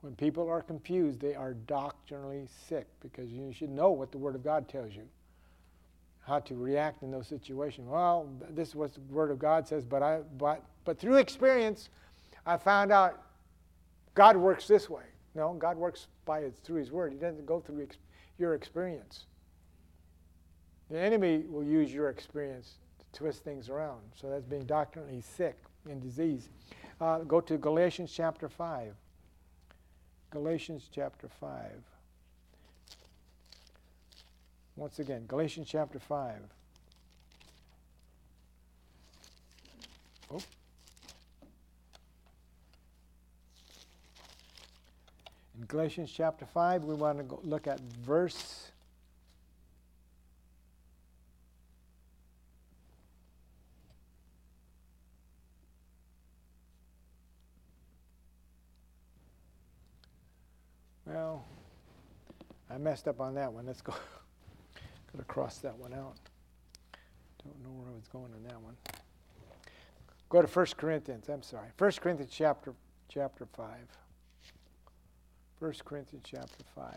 When 0.00 0.14
people 0.14 0.48
are 0.48 0.62
confused, 0.62 1.20
they 1.20 1.34
are 1.34 1.54
doctrinally 1.54 2.46
sick 2.68 2.86
because 3.00 3.30
you 3.30 3.52
should 3.52 3.70
know 3.70 3.90
what 3.90 4.10
the 4.12 4.18
Word 4.18 4.34
of 4.34 4.42
God 4.42 4.68
tells 4.68 4.94
you, 4.94 5.06
how 6.26 6.38
to 6.40 6.54
react 6.54 7.02
in 7.02 7.10
those 7.10 7.26
situations. 7.26 7.86
Well, 7.88 8.28
this 8.50 8.68
is 8.68 8.74
what 8.74 8.94
the 8.94 9.00
Word 9.12 9.30
of 9.30 9.38
God 9.38 9.68
says, 9.68 9.84
but 9.84 10.02
I 10.02 10.20
but 10.38 10.64
but 10.84 10.98
through 10.98 11.16
experience, 11.16 11.90
I 12.46 12.56
found 12.56 12.92
out 12.92 13.22
God 14.14 14.36
works 14.36 14.66
this 14.66 14.88
way. 14.88 15.04
No, 15.34 15.52
God 15.52 15.76
works 15.76 16.06
by 16.24 16.40
it 16.40 16.56
through 16.64 16.78
His 16.78 16.90
Word. 16.90 17.12
He 17.12 17.18
doesn't 17.18 17.44
go 17.44 17.60
through 17.60 17.82
ex- 17.82 17.98
your 18.38 18.54
experience. 18.54 19.26
The 20.90 20.98
enemy 20.98 21.44
will 21.48 21.62
use 21.62 21.92
your 21.92 22.08
experience 22.08 22.78
twist 23.12 23.44
things 23.44 23.68
around. 23.68 24.00
So 24.14 24.28
that's 24.30 24.44
being 24.44 24.64
doctrinally 24.64 25.20
sick 25.20 25.56
and 25.88 26.02
disease. 26.02 26.48
Uh, 27.00 27.18
go 27.20 27.40
to 27.40 27.56
Galatians 27.56 28.12
chapter 28.14 28.48
5. 28.48 28.94
Galatians 30.30 30.88
chapter 30.92 31.28
5. 31.40 31.70
Once 34.76 34.98
again, 34.98 35.24
Galatians 35.26 35.68
chapter 35.68 35.98
5. 35.98 36.36
Oh. 40.32 40.40
In 45.58 45.66
Galatians 45.66 46.12
chapter 46.14 46.46
5, 46.46 46.84
we 46.84 46.94
want 46.94 47.28
to 47.28 47.38
look 47.42 47.66
at 47.66 47.80
verse 47.80 48.70
Well, 61.12 61.44
I 62.72 62.78
messed 62.78 63.08
up 63.08 63.20
on 63.20 63.34
that 63.34 63.52
one. 63.52 63.66
Let's 63.66 63.82
go. 63.82 63.92
Got 65.12 65.18
to 65.18 65.24
cross 65.24 65.58
that 65.58 65.76
one 65.76 65.92
out. 65.92 66.14
Don't 67.42 67.60
know 67.64 67.70
where 67.70 67.88
I 67.88 67.94
was 67.96 68.06
going 68.06 68.32
on 68.32 68.44
that 68.44 68.60
one. 68.62 68.76
Go 70.28 70.40
to 70.40 70.46
1 70.46 70.66
Corinthians. 70.76 71.28
I'm 71.28 71.42
sorry. 71.42 71.68
1 71.76 71.90
Corinthians 72.00 72.32
chapter 72.32 72.74
chapter 73.08 73.44
5. 73.56 73.66
1 75.58 75.72
Corinthians 75.84 76.24
chapter 76.30 76.64
5. 76.76 76.94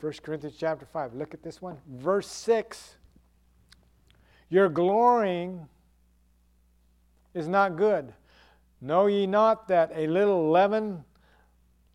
First 0.00 0.22
Corinthians 0.22 0.56
chapter 0.58 0.84
5. 0.84 1.14
Look 1.14 1.32
at 1.32 1.42
this 1.42 1.62
one. 1.62 1.78
Verse 1.88 2.26
6. 2.26 2.96
Your 4.50 4.68
glorying 4.68 5.68
is 7.34 7.46
not 7.46 7.76
good. 7.76 8.12
Know 8.80 9.06
ye 9.06 9.26
not 9.26 9.68
that 9.68 9.92
a 9.94 10.06
little 10.08 10.50
leaven 10.50 11.04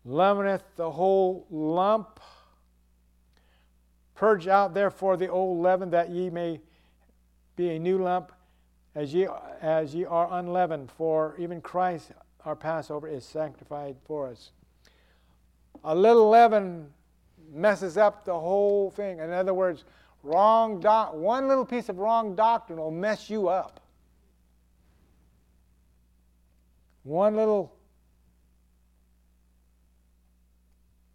leaveneth 0.04 0.62
the 0.76 0.90
whole 0.90 1.46
lump? 1.50 2.18
Purge 4.14 4.48
out 4.48 4.72
therefore 4.72 5.18
the 5.18 5.28
old 5.28 5.60
leaven, 5.60 5.90
that 5.90 6.08
ye 6.08 6.30
may 6.30 6.60
be 7.54 7.70
a 7.70 7.78
new 7.78 7.98
lump, 7.98 8.32
as 8.94 9.12
ye, 9.12 9.28
as 9.60 9.94
ye 9.94 10.06
are 10.06 10.32
unleavened. 10.32 10.90
For 10.90 11.34
even 11.38 11.60
Christ, 11.60 12.12
our 12.46 12.56
Passover, 12.56 13.06
is 13.06 13.24
sanctified 13.26 13.96
for 14.06 14.28
us. 14.28 14.52
A 15.84 15.94
little 15.94 16.30
leaven 16.30 16.94
messes 17.52 17.98
up 17.98 18.24
the 18.24 18.38
whole 18.38 18.90
thing. 18.90 19.18
In 19.18 19.30
other 19.30 19.52
words, 19.52 19.84
Wrong 20.26 20.80
doc- 20.80 21.14
one 21.14 21.46
little 21.46 21.64
piece 21.64 21.88
of 21.88 21.98
wrong 21.98 22.34
doctrine 22.34 22.80
will 22.80 22.90
mess 22.90 23.30
you 23.30 23.46
up. 23.46 23.78
One 27.04 27.36
little 27.36 27.72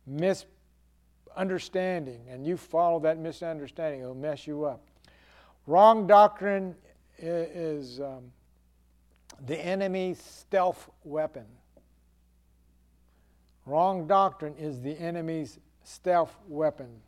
misunderstanding, 0.08 2.22
and 2.30 2.48
you 2.48 2.56
follow 2.56 3.02
that 3.02 3.18
misunderstanding, 3.18 4.00
it'll 4.00 4.16
mess 4.16 4.48
you 4.48 4.64
up. 4.64 4.88
Wrong 5.68 6.08
doctrine 6.08 6.74
is 7.18 8.00
um, 8.00 8.32
the 9.46 9.60
enemy's 9.60 10.22
stealth 10.22 10.90
weapon. 11.04 11.48
Wrong 13.66 14.08
doctrine 14.08 14.56
is 14.58 14.82
the 14.82 14.98
enemy's 14.98 15.60
stealth 15.84 16.34
weapon. 16.48 17.02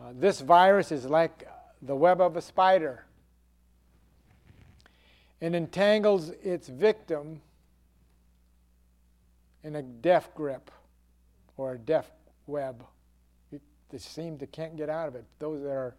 Uh, 0.00 0.12
this 0.14 0.40
virus 0.40 0.92
is 0.92 1.04
like 1.04 1.48
the 1.82 1.94
web 1.94 2.20
of 2.20 2.36
a 2.36 2.42
spider 2.42 3.04
and 5.40 5.56
entangles 5.56 6.30
its 6.42 6.68
victim 6.68 7.40
in 9.64 9.76
a 9.76 9.82
death 9.82 10.30
grip 10.34 10.70
or 11.56 11.72
a 11.72 11.78
death 11.78 12.10
web. 12.46 12.84
They 13.50 13.98
seem 13.98 14.38
to 14.38 14.46
can't 14.46 14.76
get 14.76 14.88
out 14.88 15.08
of 15.08 15.14
it. 15.14 15.24
Those 15.38 15.62
that 15.62 15.68
are 15.68 15.94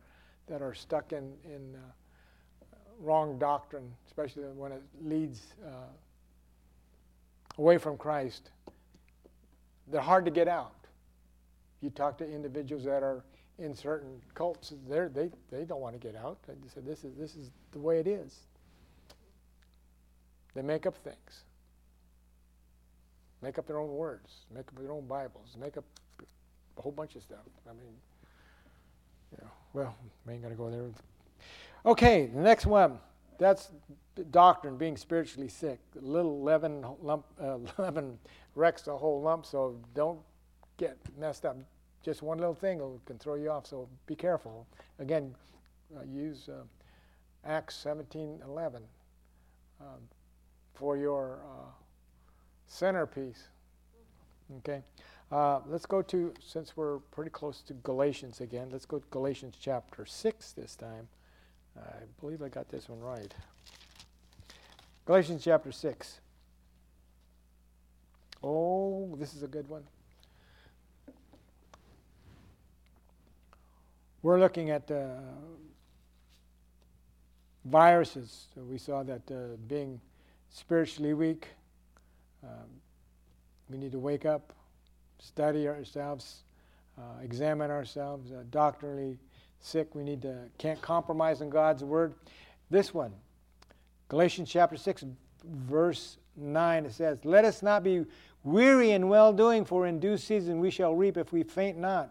that 0.48 0.62
are 0.62 0.74
stuck 0.74 1.14
in 1.14 1.34
in 1.46 1.76
uh, 1.76 1.80
wrong 3.00 3.38
doctrine, 3.38 3.92
especially 4.08 4.44
when 4.44 4.72
it 4.72 4.82
leads 5.04 5.54
uh, 5.64 5.92
away 7.58 7.78
from 7.78 7.98
Christ, 7.98 8.50
they're 9.88 10.02
hard 10.02 10.26
to 10.26 10.32
get 10.32 10.48
out. 10.48 10.74
You 11.84 11.90
talk 11.90 12.18
to 12.20 12.26
individuals 12.26 12.86
that 12.86 13.04
are 13.04 13.26
in 13.60 13.76
certain 13.76 14.22
cults, 14.34 14.74
they 14.88 15.30
they 15.52 15.66
don't 15.66 15.82
want 15.82 15.94
to 15.94 16.00
get 16.00 16.16
out. 16.16 16.38
They 16.48 16.54
say 16.74 16.80
this 16.80 17.04
is 17.04 17.14
this 17.18 17.36
is 17.36 17.52
the 17.74 17.80
way 17.80 18.00
it 18.00 18.08
is. 18.08 18.40
They 20.56 20.62
make 20.62 20.86
up 20.86 20.96
things. 20.96 21.44
Make 23.42 23.58
up 23.58 23.68
their 23.68 23.80
own 23.80 23.90
words. 23.90 24.46
Make 24.50 24.70
up 24.70 24.80
their 24.80 24.94
own 24.94 25.08
Bibles. 25.08 25.58
Make 25.60 25.76
up 25.76 25.84
a 26.78 26.82
whole 26.82 26.94
bunch 26.94 27.16
of 27.16 27.24
stuff. 27.24 27.40
I 27.70 27.74
mean, 27.74 27.94
you 29.32 29.40
know, 29.42 29.52
well, 29.74 29.96
we 30.26 30.34
ain't 30.34 30.42
going 30.42 30.54
to 30.54 30.58
go 30.58 30.72
there. 30.72 30.86
Okay, 31.86 32.28
the 32.34 32.40
next 32.40 32.66
one. 32.66 32.98
That's 33.40 33.72
doctrine, 34.32 34.78
being 34.78 34.96
spiritually 34.96 35.50
sick. 35.50 35.80
A 36.02 36.06
little 36.06 36.42
leaven, 36.42 36.86
lump, 37.02 37.26
uh, 37.42 37.58
leaven 37.78 38.18
wrecks 38.56 38.84
the 38.84 38.96
whole 38.96 39.22
lump, 39.22 39.46
so 39.46 39.76
don't 39.94 40.20
get 40.78 40.98
messed 41.18 41.46
up. 41.46 41.58
Just 42.04 42.22
one 42.22 42.38
little 42.38 42.54
thing 42.54 42.82
can 43.06 43.18
throw 43.18 43.36
you 43.36 43.50
off, 43.50 43.66
so 43.66 43.88
be 44.06 44.16
careful. 44.16 44.68
Again, 45.00 45.34
uh, 45.96 46.04
use 46.04 46.50
uh, 46.50 46.64
Acts 47.46 47.76
17 47.78 48.42
11 48.46 48.84
um, 49.80 49.88
for 50.74 50.98
your 50.98 51.40
uh, 51.46 51.72
centerpiece. 52.68 53.48
Okay? 54.60 54.82
Uh, 55.32 55.62
let's 55.68 55.86
go 55.86 56.02
to, 56.02 56.34
since 56.46 56.76
we're 56.76 57.00
pretty 57.12 57.32
close 57.32 57.62
to 57.62 57.74
Galatians 57.74 58.42
again, 58.42 58.70
let's 58.72 58.86
go 58.86 59.00
to 59.00 59.06
Galatians 59.10 59.56
chapter 59.60 60.06
6 60.06 60.52
this 60.52 60.76
time. 60.76 61.08
I 61.78 62.04
believe 62.20 62.42
I 62.42 62.50
got 62.50 62.70
this 62.70 62.88
one 62.90 63.00
right. 63.00 63.34
Galatians 65.06 65.44
chapter 65.44 65.72
6. 65.72 66.20
Oh, 68.44 69.16
this 69.18 69.34
is 69.34 69.42
a 69.42 69.48
good 69.48 69.68
one. 69.70 69.84
We're 74.24 74.40
looking 74.40 74.70
at 74.70 74.90
uh, 74.90 75.20
viruses. 77.66 78.48
So 78.56 78.62
we 78.62 78.78
saw 78.78 79.04
that 79.04 79.30
uh, 79.30 79.58
being 79.68 80.00
spiritually 80.50 81.14
weak, 81.14 81.50
um, 82.42 82.70
we 83.70 83.78
need 83.78 83.92
to 83.92 84.00
wake 84.00 84.26
up, 84.26 84.54
study 85.20 85.68
ourselves, 85.68 86.44
uh, 86.98 87.22
examine 87.22 87.70
ourselves. 87.70 88.32
Uh, 88.32 88.44
doctrinally 88.50 89.18
sick, 89.60 89.94
we 89.94 90.04
need 90.04 90.22
to 90.22 90.38
can't 90.58 90.82
compromise 90.82 91.42
on 91.42 91.50
God's 91.50 91.84
word. 91.84 92.14
This 92.70 92.94
one, 92.94 93.12
Galatians 94.08 94.50
chapter 94.50 94.78
six, 94.78 95.04
verse 95.44 96.18
nine, 96.38 96.86
it 96.86 96.94
says, 96.94 97.18
"Let 97.26 97.44
us 97.44 97.62
not 97.62 97.84
be 97.84 98.06
weary 98.46 98.92
in 98.92 99.10
well 99.10 99.34
doing, 99.34 99.66
for 99.66 99.86
in 99.86 100.00
due 100.00 100.16
season 100.16 100.62
we 100.62 100.70
shall 100.72 100.96
reap 100.96 101.18
if 101.18 101.34
we 101.34 101.44
faint 101.44 101.78
not." 101.78 102.10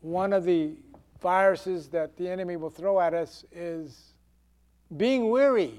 One 0.00 0.32
of 0.32 0.44
the 0.44 0.72
viruses 1.20 1.88
that 1.88 2.16
the 2.16 2.28
enemy 2.28 2.56
will 2.56 2.70
throw 2.70 3.00
at 3.00 3.14
us 3.14 3.44
is 3.52 4.12
being 4.96 5.30
weary, 5.30 5.74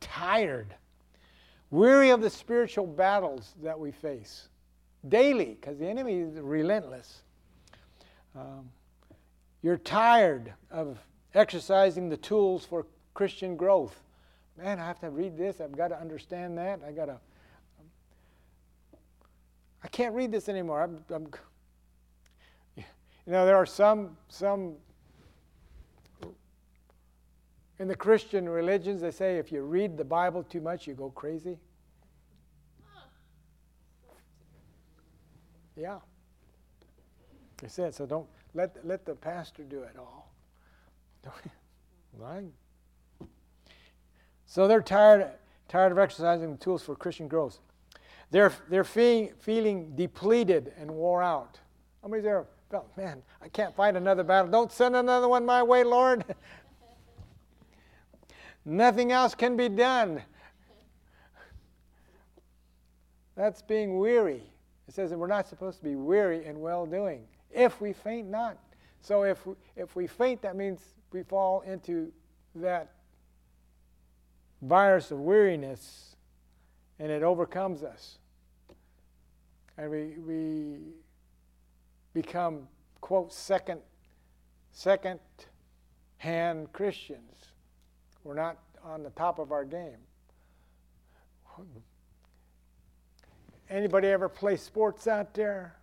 tired 0.00 0.74
weary 1.72 2.10
of 2.10 2.20
the 2.20 2.30
spiritual 2.30 2.86
battles 2.86 3.54
that 3.62 3.80
we 3.80 3.90
face 3.90 4.48
daily, 5.08 5.56
because 5.60 5.78
the 5.78 5.88
enemy 5.88 6.20
is 6.20 6.38
relentless. 6.38 7.22
Um, 8.36 8.70
you're 9.62 9.78
tired 9.78 10.52
of 10.70 10.98
exercising 11.34 12.08
the 12.08 12.16
tools 12.16 12.64
for 12.64 12.86
Christian 13.14 13.56
growth. 13.56 14.04
Man, 14.56 14.78
I 14.78 14.86
have 14.86 15.00
to 15.00 15.10
read 15.10 15.36
this. 15.36 15.60
I've 15.60 15.76
got 15.76 15.88
to 15.88 15.98
understand 15.98 16.56
that. 16.58 16.80
I 16.86 16.92
got 16.92 17.06
to. 17.06 17.18
I 19.82 19.88
can't 19.88 20.14
read 20.14 20.30
this 20.30 20.48
anymore. 20.48 20.82
I'm, 20.82 20.98
I'm, 21.10 21.28
you 23.26 23.32
know, 23.32 23.46
there 23.46 23.56
are 23.56 23.66
some 23.66 24.16
some 24.28 24.74
in 27.82 27.88
the 27.88 27.96
Christian 27.96 28.48
religions, 28.48 29.00
they 29.00 29.10
say 29.10 29.38
if 29.38 29.50
you 29.50 29.62
read 29.62 29.96
the 29.96 30.04
Bible 30.04 30.44
too 30.44 30.60
much, 30.60 30.86
you 30.86 30.94
go 30.94 31.10
crazy. 31.10 31.58
Yeah. 35.76 35.98
They 37.56 37.66
said, 37.66 37.92
so 37.92 38.06
don't 38.06 38.28
let, 38.54 38.86
let 38.86 39.04
the 39.04 39.16
pastor 39.16 39.64
do 39.64 39.82
it 39.82 39.96
all. 39.98 40.32
So 44.46 44.68
they're 44.68 44.82
tired, 44.82 45.30
tired 45.66 45.92
of 45.92 45.98
exercising 45.98 46.52
the 46.52 46.58
tools 46.58 46.82
for 46.82 46.94
Christian 46.94 47.26
growth. 47.26 47.58
They're, 48.30 48.52
they're 48.68 48.84
feeling, 48.84 49.32
feeling 49.38 49.96
depleted 49.96 50.74
and 50.76 50.90
wore 50.90 51.22
out. 51.22 51.58
How 52.02 52.08
many 52.08 52.22
there 52.22 52.44
felt, 52.72 52.96
man, 52.96 53.22
I 53.42 53.48
can't 53.48 53.76
find 53.76 53.98
another 53.98 54.24
battle. 54.24 54.50
Don't 54.50 54.72
send 54.72 54.96
another 54.96 55.28
one 55.28 55.44
my 55.44 55.62
way, 55.62 55.84
Lord. 55.84 56.24
Nothing 58.64 59.12
else 59.12 59.34
can 59.34 59.58
be 59.58 59.68
done. 59.68 60.22
That's 63.36 63.60
being 63.60 63.98
weary. 63.98 64.42
It 64.88 64.94
says 64.94 65.10
that 65.10 65.18
we're 65.18 65.26
not 65.26 65.46
supposed 65.46 65.80
to 65.80 65.84
be 65.84 65.96
weary 65.96 66.46
in 66.46 66.60
well 66.60 66.86
doing 66.86 67.26
if 67.50 67.78
we 67.78 67.92
faint 67.92 68.30
not. 68.30 68.56
So 69.02 69.24
if 69.24 69.46
we, 69.46 69.54
if 69.76 69.94
we 69.94 70.06
faint, 70.06 70.40
that 70.40 70.56
means 70.56 70.80
we 71.12 71.24
fall 71.24 71.60
into 71.60 72.10
that 72.54 72.92
virus 74.62 75.10
of 75.10 75.20
weariness 75.20 76.16
and 76.98 77.12
it 77.12 77.22
overcomes 77.22 77.82
us. 77.82 78.16
And 79.76 79.90
we, 79.90 80.14
we 80.26 80.78
become, 82.14 82.68
quote, 83.00 83.32
second, 83.32 83.80
second 84.72 85.20
hand 86.18 86.72
Christians. 86.72 87.34
We're 88.24 88.34
not 88.34 88.58
on 88.84 89.02
the 89.02 89.10
top 89.10 89.38
of 89.38 89.52
our 89.52 89.64
game. 89.64 89.98
Anybody 93.68 94.08
ever 94.08 94.28
play 94.28 94.56
sports 94.56 95.06
out 95.06 95.34
there? 95.34 95.76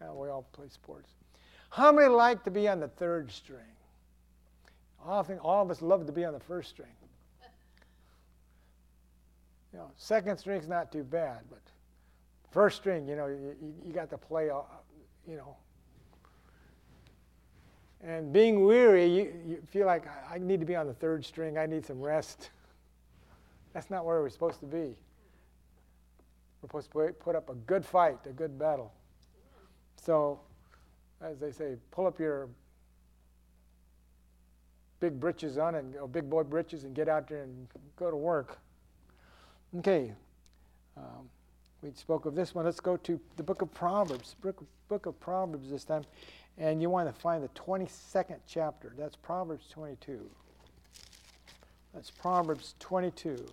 Yeah, 0.00 0.12
we 0.12 0.28
all 0.28 0.46
play 0.52 0.68
sports. 0.68 1.10
How 1.70 1.92
many 1.92 2.08
like 2.08 2.44
to 2.44 2.50
be 2.50 2.68
on 2.68 2.80
the 2.80 2.88
third 2.88 3.30
string? 3.30 3.60
I 5.06 5.22
think 5.22 5.44
all 5.44 5.62
of 5.62 5.70
us 5.70 5.82
love 5.82 6.06
to 6.06 6.12
be 6.12 6.24
on 6.24 6.32
the 6.32 6.40
first 6.40 6.70
string. 6.70 6.88
You 9.72 9.80
know, 9.80 9.90
second 9.96 10.38
string's 10.38 10.68
not 10.68 10.90
too 10.90 11.04
bad, 11.04 11.40
but 11.50 11.60
first 12.50 12.78
string, 12.78 13.06
you 13.06 13.14
know, 13.14 13.26
you, 13.26 13.54
you 13.84 13.92
got 13.92 14.08
to 14.10 14.18
play, 14.18 14.48
uh, 14.48 14.60
you 15.28 15.36
know, 15.36 15.56
and 18.02 18.32
being 18.32 18.64
weary, 18.64 19.06
you, 19.06 19.34
you 19.46 19.62
feel 19.70 19.86
like 19.86 20.04
I 20.30 20.38
need 20.38 20.60
to 20.60 20.66
be 20.66 20.76
on 20.76 20.86
the 20.86 20.94
third 20.94 21.24
string. 21.24 21.58
I 21.58 21.66
need 21.66 21.84
some 21.84 22.00
rest. 22.00 22.50
That's 23.72 23.90
not 23.90 24.04
where 24.04 24.20
we're 24.20 24.28
supposed 24.28 24.60
to 24.60 24.66
be. 24.66 24.96
We're 26.62 26.68
supposed 26.68 26.92
to 26.92 27.12
put 27.18 27.34
up 27.34 27.50
a 27.50 27.54
good 27.54 27.84
fight, 27.84 28.18
a 28.26 28.32
good 28.32 28.58
battle. 28.58 28.92
So, 29.96 30.40
as 31.20 31.38
they 31.38 31.50
say, 31.50 31.76
pull 31.90 32.06
up 32.06 32.20
your 32.20 32.48
big 35.00 35.18
britches 35.18 35.58
on 35.58 35.74
and 35.74 35.96
or 35.96 36.08
big 36.08 36.30
boy 36.30 36.42
britches 36.42 36.84
and 36.84 36.94
get 36.94 37.08
out 37.08 37.28
there 37.28 37.42
and 37.42 37.66
go 37.96 38.10
to 38.10 38.16
work. 38.16 38.58
Okay. 39.78 40.12
Um, 40.96 41.28
we 41.82 41.90
spoke 41.92 42.24
of 42.24 42.34
this 42.34 42.54
one. 42.54 42.64
Let's 42.64 42.80
go 42.80 42.96
to 42.96 43.20
the 43.36 43.42
book 43.42 43.62
of 43.62 43.72
Proverbs. 43.72 44.34
Book, 44.40 44.64
book 44.88 45.06
of 45.06 45.18
Proverbs 45.20 45.70
this 45.70 45.84
time. 45.84 46.04
And 46.58 46.80
you 46.80 46.88
want 46.88 47.12
to 47.12 47.20
find 47.20 47.44
the 47.44 47.48
22nd 47.48 48.38
chapter. 48.46 48.92
That's 48.96 49.16
Proverbs 49.16 49.68
22. 49.68 50.20
That's 51.92 52.10
Proverbs 52.10 52.74
22. 52.78 53.46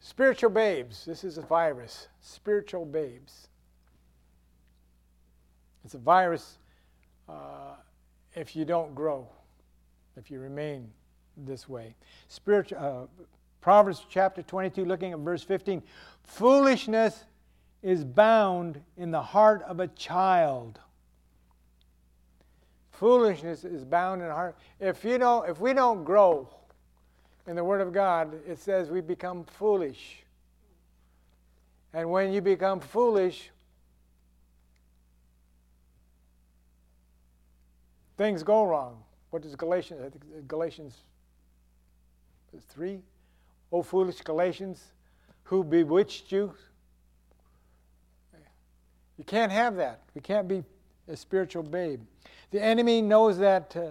Spiritual 0.00 0.50
babes. 0.50 1.04
This 1.04 1.24
is 1.24 1.36
a 1.36 1.42
virus. 1.42 2.08
Spiritual 2.20 2.86
babes. 2.86 3.48
It's 5.84 5.94
a 5.94 5.98
virus 5.98 6.58
uh, 7.28 7.74
if 8.34 8.54
you 8.54 8.64
don't 8.64 8.94
grow, 8.94 9.28
if 10.16 10.30
you 10.30 10.40
remain 10.40 10.90
this 11.36 11.68
way. 11.68 11.94
Uh, 12.76 13.06
Proverbs 13.60 14.06
chapter 14.08 14.42
22, 14.42 14.84
looking 14.84 15.12
at 15.12 15.18
verse 15.18 15.42
15. 15.42 15.82
Foolishness 16.22 17.24
is 17.82 18.04
bound 18.04 18.80
in 18.96 19.10
the 19.10 19.22
heart 19.22 19.62
of 19.62 19.80
a 19.80 19.88
child. 19.88 20.78
Foolishness 22.92 23.64
is 23.64 23.84
bound 23.84 24.22
in 24.22 24.28
the 24.28 24.34
heart. 24.34 24.56
If 24.80 25.04
you 25.04 25.18
know, 25.18 25.42
if 25.42 25.60
we 25.60 25.72
don't 25.72 26.04
grow 26.04 26.48
in 27.46 27.56
the 27.56 27.64
Word 27.64 27.80
of 27.80 27.92
God, 27.92 28.32
it 28.46 28.58
says 28.58 28.88
we 28.88 29.00
become 29.00 29.44
foolish. 29.44 30.22
And 31.92 32.10
when 32.10 32.32
you 32.32 32.40
become 32.40 32.80
foolish, 32.80 33.50
things 38.16 38.42
go 38.42 38.64
wrong. 38.64 39.02
What 39.30 39.42
does 39.42 39.54
Galatians? 39.56 40.14
Galatians 40.46 40.96
three. 42.68 43.00
O 43.72 43.82
foolish 43.82 44.20
Galatians, 44.20 44.92
who 45.42 45.64
bewitched 45.64 46.30
you? 46.30 46.54
You 49.18 49.24
can't 49.24 49.50
have 49.50 49.76
that. 49.76 50.02
We 50.14 50.20
can't 50.20 50.46
be 50.46 50.62
a 51.08 51.16
spiritual 51.16 51.62
babe. 51.62 52.00
The 52.50 52.62
enemy 52.62 53.02
knows 53.02 53.38
that 53.38 53.74
uh, 53.76 53.90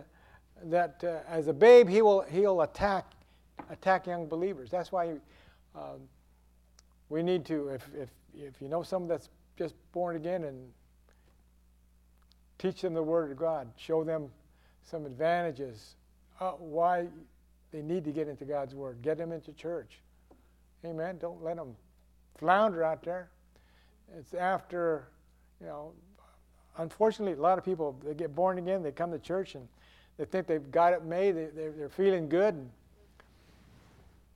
that 0.63 1.03
uh, 1.03 1.19
as 1.27 1.47
a 1.47 1.53
babe 1.53 1.89
he 1.89 2.01
will 2.01 2.21
he'll 2.21 2.61
attack 2.61 3.11
attack 3.69 4.07
young 4.07 4.27
believers. 4.27 4.69
That's 4.69 4.91
why 4.91 5.15
um, 5.75 6.01
we 7.09 7.21
need 7.23 7.45
to 7.45 7.69
if 7.69 7.89
if 7.95 8.09
if 8.33 8.61
you 8.61 8.69
know 8.69 8.83
someone 8.83 9.09
that's 9.09 9.29
just 9.57 9.75
born 9.91 10.15
again 10.15 10.43
and 10.43 10.71
teach 12.57 12.81
them 12.81 12.93
the 12.93 13.03
word 13.03 13.31
of 13.31 13.37
God, 13.37 13.67
show 13.77 14.03
them 14.03 14.29
some 14.83 15.05
advantages, 15.05 15.95
uh, 16.39 16.51
why 16.51 17.07
they 17.71 17.81
need 17.81 18.05
to 18.05 18.11
get 18.11 18.27
into 18.27 18.45
God's 18.45 18.75
word, 18.75 19.01
get 19.01 19.17
them 19.17 19.31
into 19.31 19.51
church. 19.53 19.99
Amen. 20.85 21.17
Don't 21.17 21.43
let 21.43 21.57
them 21.57 21.75
flounder 22.37 22.83
out 22.83 23.03
there. 23.03 23.29
It's 24.17 24.33
after, 24.33 25.07
you 25.59 25.67
know, 25.67 25.93
unfortunately, 26.77 27.33
a 27.33 27.41
lot 27.41 27.57
of 27.57 27.65
people 27.65 27.97
they 28.05 28.13
get 28.13 28.35
born 28.35 28.57
again, 28.57 28.83
they 28.83 28.91
come 28.91 29.11
to 29.11 29.19
church 29.19 29.55
and 29.55 29.67
they 30.17 30.25
think 30.25 30.47
they've 30.47 30.71
got 30.71 30.93
it 30.93 31.03
made, 31.03 31.35
they, 31.35 31.47
they're, 31.47 31.71
they're 31.71 31.89
feeling 31.89 32.29
good, 32.29 32.55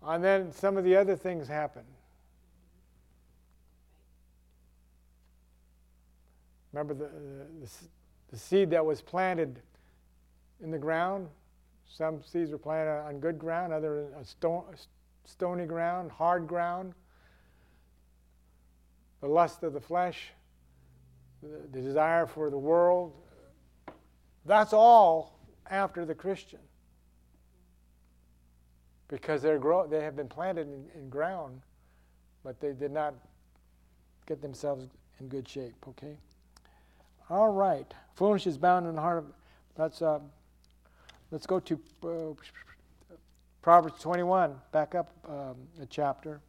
and, 0.07 0.23
then 0.23 0.51
some 0.51 0.75
of 0.75 0.83
the 0.83 0.95
other 0.95 1.15
things 1.15 1.47
happen. 1.47 1.83
Remember 6.73 6.93
the, 6.93 7.05
the 7.05 7.69
seed 8.37 8.69
that 8.71 8.85
was 8.85 9.01
planted 9.01 9.61
in 10.61 10.71
the 10.71 10.77
ground? 10.77 11.27
Some 11.87 12.21
seeds 12.23 12.51
were 12.51 12.57
planted 12.57 12.91
on 12.91 13.19
good 13.19 13.39
ground, 13.39 13.73
other 13.73 14.07
on 14.15 14.25
stony 15.25 15.65
ground, 15.65 16.11
hard 16.11 16.47
ground. 16.47 16.93
The 19.21 19.27
lust 19.27 19.63
of 19.63 19.73
the 19.73 19.81
flesh, 19.81 20.31
the 21.41 21.81
desire 21.81 22.25
for 22.25 22.49
the 22.49 22.57
world. 22.57 23.13
That's 24.45 24.73
all 24.73 25.39
after 25.69 26.05
the 26.05 26.15
Christian. 26.15 26.59
Because 29.07 29.41
they're 29.41 29.57
grow, 29.57 29.87
they 29.87 30.03
have 30.03 30.15
been 30.15 30.29
planted 30.29 30.67
in, 30.67 30.85
in 30.95 31.09
ground, 31.09 31.61
but 32.43 32.61
they 32.61 32.73
did 32.73 32.91
not 32.91 33.15
get 34.27 34.41
themselves 34.41 34.87
in 35.19 35.27
good 35.27 35.47
shape, 35.47 35.73
okay? 35.87 36.15
All 37.29 37.49
right. 37.49 37.91
Foolish 38.15 38.47
is 38.47 38.57
bound 38.57 38.87
in 38.87 38.95
the 38.95 39.01
heart 39.01 39.19
of. 39.19 39.25
That's. 39.75 40.01
Uh, 40.01 40.19
let's 41.31 41.45
go 41.45 41.59
to 41.59 41.79
uh, 42.03 42.33
Proverbs 43.61 44.01
21. 44.01 44.55
Back 44.71 44.95
up 44.95 45.11
um, 45.27 45.55
a 45.81 45.85
chapter. 45.85 46.41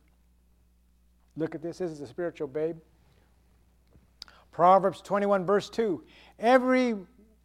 Look 1.37 1.55
at 1.55 1.63
this. 1.63 1.79
This 1.79 1.91
is 1.91 2.01
a 2.01 2.07
spiritual 2.07 2.49
babe. 2.49 2.77
Proverbs 4.53 5.01
21, 5.01 5.47
verse 5.47 5.71
2. 5.71 6.03
Every 6.39 6.97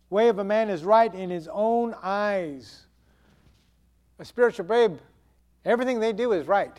way 0.10 0.30
of 0.30 0.40
a 0.40 0.44
man 0.44 0.70
is 0.70 0.84
right 0.84 1.14
in 1.14 1.30
his 1.30 1.48
own 1.52 1.94
eyes. 2.02 2.86
A 4.18 4.26
spiritual 4.26 4.66
babe, 4.66 4.98
everything 5.66 6.00
they 6.00 6.14
do 6.14 6.32
is 6.32 6.48
right. 6.48 6.78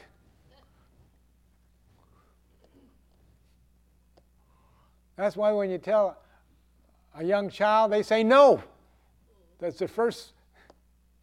That's 5.16 5.36
why 5.36 5.52
when 5.52 5.70
you 5.70 5.78
tell 5.78 6.18
a 7.17 7.25
young 7.25 7.51
child, 7.51 7.93
they 7.93 8.03
say 8.03 8.23
no. 8.23 8.62
That's 9.59 9.79
the 9.79 9.89
first, 9.89 10.33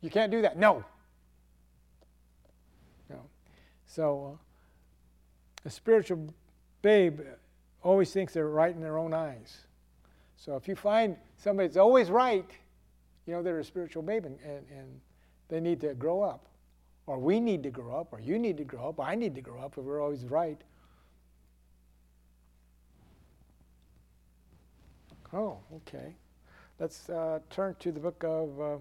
you 0.01 0.09
can't 0.09 0.31
do 0.31 0.41
that. 0.41 0.57
No. 0.57 0.83
no. 3.09 3.21
So, 3.85 4.33
uh, 4.33 5.65
a 5.65 5.69
spiritual 5.69 6.33
babe 6.81 7.21
always 7.83 8.11
thinks 8.11 8.33
they're 8.33 8.49
right 8.49 8.73
in 8.73 8.81
their 8.81 8.97
own 8.97 9.13
eyes. 9.13 9.61
So, 10.35 10.55
if 10.55 10.67
you 10.67 10.75
find 10.75 11.15
somebody 11.37 11.67
that's 11.67 11.77
always 11.77 12.09
right, 12.09 12.49
you 13.25 13.33
know 13.33 13.41
they're 13.41 13.59
a 13.59 13.63
spiritual 13.63 14.03
babe 14.03 14.25
and, 14.25 14.37
and, 14.43 14.65
and 14.75 14.99
they 15.47 15.59
need 15.59 15.79
to 15.81 15.93
grow 15.93 16.21
up. 16.21 16.47
Or 17.05 17.19
we 17.19 17.39
need 17.39 17.63
to 17.63 17.69
grow 17.69 17.99
up, 17.99 18.13
or 18.13 18.21
you 18.21 18.39
need 18.39 18.57
to 18.57 18.63
grow 18.63 18.89
up, 18.89 18.99
I 18.99 19.15
need 19.15 19.35
to 19.35 19.41
grow 19.41 19.59
up 19.59 19.77
if 19.77 19.83
we're 19.83 20.01
always 20.01 20.25
right. 20.25 20.59
Oh, 25.33 25.57
okay. 25.77 26.13
Let's 26.79 27.09
uh, 27.09 27.39
turn 27.49 27.75
to 27.79 27.91
the 27.91 27.99
book 27.99 28.23
of 28.23 28.61
uh, 28.61 28.77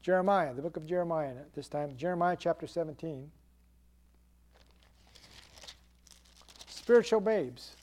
Jeremiah, 0.00 0.54
the 0.54 0.62
book 0.62 0.78
of 0.78 0.86
Jeremiah 0.86 1.34
this 1.54 1.68
time. 1.68 1.94
Jeremiah 1.96 2.36
chapter 2.40 2.66
17. 2.66 3.30
Spiritual 6.68 7.20
babes. 7.20 7.76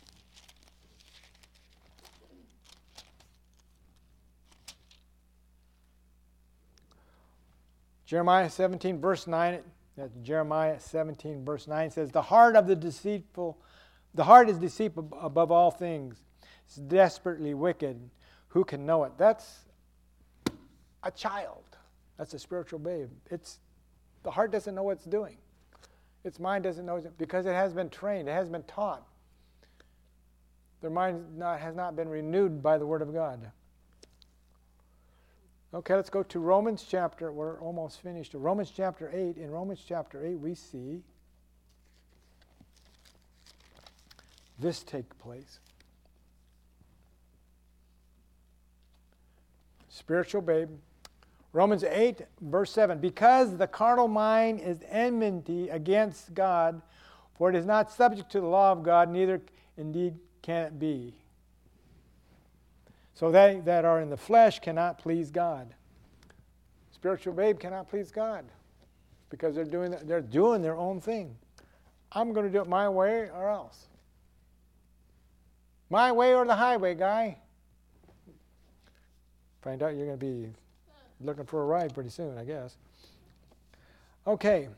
Jeremiah 8.06 8.50
17, 8.50 9.00
verse 9.00 9.28
9. 9.28 9.60
Jeremiah 10.24 10.80
17, 10.80 11.46
verse 11.46 11.68
9 11.68 11.92
says, 11.92 12.12
The 12.12 12.22
heart 12.24 12.56
of 12.56 12.66
the 12.66 12.76
deceitful, 12.76 13.60
the 14.16 14.24
heart 14.24 14.50
is 14.50 14.58
deceitful 14.58 15.16
above 15.22 15.52
all 15.52 15.70
things 15.70 16.18
it's 16.72 16.78
desperately 16.78 17.54
wicked. 17.54 18.00
Who 18.48 18.64
can 18.64 18.86
know 18.86 19.04
it? 19.04 19.12
That's 19.18 19.66
a 21.04 21.12
child. 21.12 21.66
That's 22.18 22.34
a 22.34 22.40
spiritual 22.40 22.80
babe. 22.80 23.10
It's 23.30 23.60
the 24.24 24.32
heart 24.32 24.54
doesn't 24.54 24.74
know 24.74 24.84
what 24.84 24.94
it's 24.94 25.04
doing. 25.04 25.36
Its 26.24 26.40
mind 26.40 26.64
doesn't 26.64 26.86
know 26.86 26.96
it 26.96 27.18
because 27.18 27.46
it 27.46 27.54
has 27.54 27.74
been 27.74 27.90
trained, 27.90 28.30
it 28.30 28.32
has 28.32 28.48
been 28.48 28.64
taught. 28.64 29.06
Their 30.80 30.92
mind 30.92 31.38
not, 31.38 31.60
has 31.60 31.76
not 31.76 31.98
been 31.98 32.08
renewed 32.08 32.64
by 32.64 32.78
the 32.78 32.86
Word 32.86 33.02
of 33.02 33.14
God. 33.14 33.52
Okay, 35.74 35.96
let's 35.96 36.10
go 36.10 36.24
to 36.24 36.40
Romans 36.40 36.86
chapter. 36.88 37.34
We're 37.34 37.60
almost 37.60 38.02
finished. 38.02 38.34
Romans 38.34 38.72
chapter 38.74 39.12
8. 39.14 39.36
In 39.36 39.52
Romans 39.52 39.84
chapter 39.86 40.26
8, 40.26 40.40
we 40.40 40.56
see 40.56 41.04
this 44.58 44.84
take 44.84 45.18
place. 45.20 45.60
Spiritual 50.02 50.42
babe. 50.42 50.70
Romans 51.54 51.84
8, 51.84 52.22
verse 52.42 52.72
7 52.72 52.98
Because 52.98 53.58
the 53.58 53.68
carnal 53.68 54.08
mind 54.08 54.60
is 54.60 54.80
enmity 54.90 55.70
against 55.70 56.34
God, 56.34 56.82
for 57.38 57.50
it 57.50 57.56
is 57.56 57.68
not 57.68 57.92
subject 57.92 58.32
to 58.32 58.42
the 58.42 58.48
law 58.48 58.72
of 58.72 58.82
God, 58.82 59.10
neither 59.10 59.42
indeed 59.78 60.16
can 60.42 60.66
it 60.66 60.80
be. 60.80 61.14
So 63.14 63.32
they 63.32 63.62
that 63.66 63.86
are 63.86 64.02
in 64.02 64.10
the 64.10 64.18
flesh 64.18 64.60
cannot 64.60 64.98
please 64.98 65.30
God. 65.30 65.76
Spiritual 66.92 67.34
babe 67.34 67.60
cannot 67.60 67.88
please 67.90 68.12
God 68.12 68.46
because 69.30 69.54
they're 69.54 69.66
doing, 69.66 69.96
they're 70.04 70.22
doing 70.22 70.64
their 70.64 70.76
own 70.76 71.00
thing. 71.00 71.38
I'm 72.12 72.34
going 72.34 72.48
to 72.48 72.52
do 72.52 72.62
it 72.62 72.68
my 72.68 72.90
way 72.90 73.30
or 73.34 73.50
else. 73.50 73.86
My 75.92 76.12
way 76.12 76.34
or 76.34 76.46
the 76.46 76.56
highway, 76.56 76.96
guy. 76.96 77.38
Find 79.62 79.84
out 79.84 79.96
you're 79.96 80.08
going 80.08 80.20
to 80.20 80.26
be 80.26 80.50
looking 81.20 81.46
for 81.46 81.62
a 81.62 81.66
ride 81.66 81.94
pretty 81.94 82.10
soon, 82.10 82.38
I 82.38 82.44
guess. 82.44 82.78
Okay. 84.26 84.70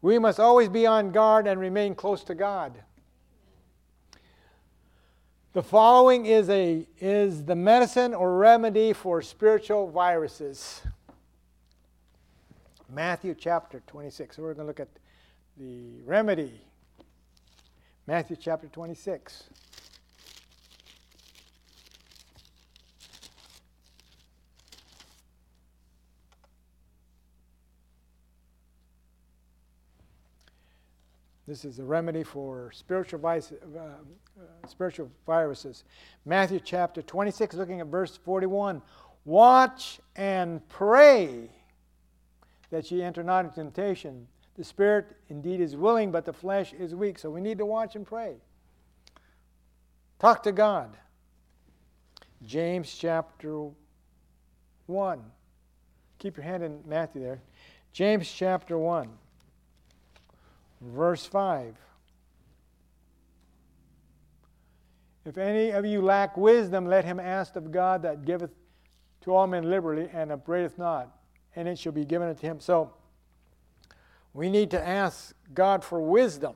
We 0.00 0.18
must 0.18 0.38
always 0.40 0.68
be 0.68 0.86
on 0.86 1.10
guard 1.10 1.46
and 1.46 1.60
remain 1.60 1.94
close 1.94 2.22
to 2.24 2.34
God. 2.34 2.72
The 5.52 5.62
following 5.62 6.26
is, 6.26 6.48
a, 6.50 6.86
is 7.00 7.44
the 7.44 7.56
medicine 7.56 8.14
or 8.14 8.36
remedy 8.36 8.92
for 8.92 9.22
spiritual 9.22 9.90
viruses. 9.90 10.82
Matthew 12.88 13.34
chapter 13.34 13.82
26. 13.86 14.36
So 14.36 14.42
we're 14.42 14.54
going 14.54 14.64
to 14.64 14.68
look 14.68 14.80
at 14.80 14.88
the 15.56 16.00
remedy. 16.04 16.60
Matthew 18.06 18.36
chapter 18.36 18.68
26. 18.68 19.44
This 31.48 31.64
is 31.64 31.78
a 31.78 31.82
remedy 31.82 32.24
for 32.24 32.70
spiritual, 32.72 33.20
vice, 33.20 33.52
uh, 33.52 33.78
uh, 33.78 34.66
spiritual 34.68 35.10
viruses. 35.24 35.84
Matthew 36.26 36.60
chapter 36.62 37.00
26, 37.00 37.54
looking 37.54 37.80
at 37.80 37.86
verse 37.86 38.18
41. 38.18 38.82
Watch 39.24 39.98
and 40.14 40.66
pray 40.68 41.48
that 42.68 42.90
ye 42.90 43.02
enter 43.02 43.22
not 43.22 43.46
into 43.46 43.54
temptation. 43.54 44.26
The 44.58 44.64
spirit 44.64 45.16
indeed 45.30 45.62
is 45.62 45.74
willing, 45.74 46.12
but 46.12 46.26
the 46.26 46.34
flesh 46.34 46.74
is 46.74 46.94
weak. 46.94 47.18
So 47.18 47.30
we 47.30 47.40
need 47.40 47.56
to 47.56 47.64
watch 47.64 47.96
and 47.96 48.06
pray. 48.06 48.34
Talk 50.18 50.42
to 50.42 50.52
God. 50.52 50.98
James 52.44 52.94
chapter 52.94 53.70
1. 54.84 55.22
Keep 56.18 56.36
your 56.36 56.44
hand 56.44 56.62
in 56.62 56.80
Matthew 56.86 57.22
there. 57.22 57.40
James 57.94 58.30
chapter 58.30 58.76
1, 58.76 59.08
verse 60.80 61.26
5. 61.26 61.76
If 65.24 65.36
any 65.36 65.70
of 65.70 65.84
you 65.84 66.00
lack 66.00 66.36
wisdom, 66.36 66.86
let 66.86 67.04
him 67.04 67.20
ask 67.20 67.56
of 67.56 67.70
God 67.70 68.02
that 68.02 68.24
giveth 68.24 68.50
to 69.22 69.34
all 69.34 69.46
men 69.46 69.68
liberally 69.68 70.08
and 70.12 70.32
upbraideth 70.32 70.78
not, 70.78 71.14
and 71.54 71.68
it 71.68 71.78
shall 71.78 71.92
be 71.92 72.04
given 72.04 72.28
unto 72.28 72.46
him. 72.46 72.60
So 72.60 72.92
we 74.32 74.48
need 74.48 74.70
to 74.70 74.86
ask 74.86 75.34
God 75.52 75.84
for 75.84 76.00
wisdom. 76.00 76.54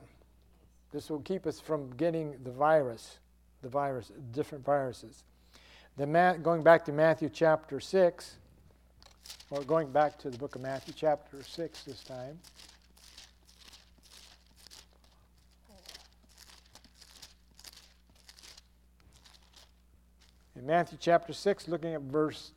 This 0.91 1.09
will 1.09 1.21
keep 1.21 1.45
us 1.45 1.59
from 1.59 1.91
getting 1.97 2.35
the 2.43 2.51
virus, 2.51 3.19
the 3.61 3.69
virus, 3.69 4.11
different 4.31 4.65
viruses. 4.65 5.23
The 5.97 6.07
Then 6.07 6.41
going 6.41 6.63
back 6.63 6.85
to 6.85 6.91
Matthew 6.91 7.29
chapter 7.29 7.79
6, 7.79 8.37
or 9.51 9.61
going 9.61 9.91
back 9.91 10.17
to 10.19 10.31
the 10.31 10.37
book 10.37 10.55
of 10.55 10.61
Matthew 10.61 10.93
chapter 10.97 11.43
6 11.43 11.83
this 11.83 12.03
time. 12.03 12.39
In 20.63 20.67
Matthew 20.67 20.97
chapter 20.97 21.33
6, 21.33 21.67
looking 21.67 21.93
at 21.93 21.99
verse 22.03 22.53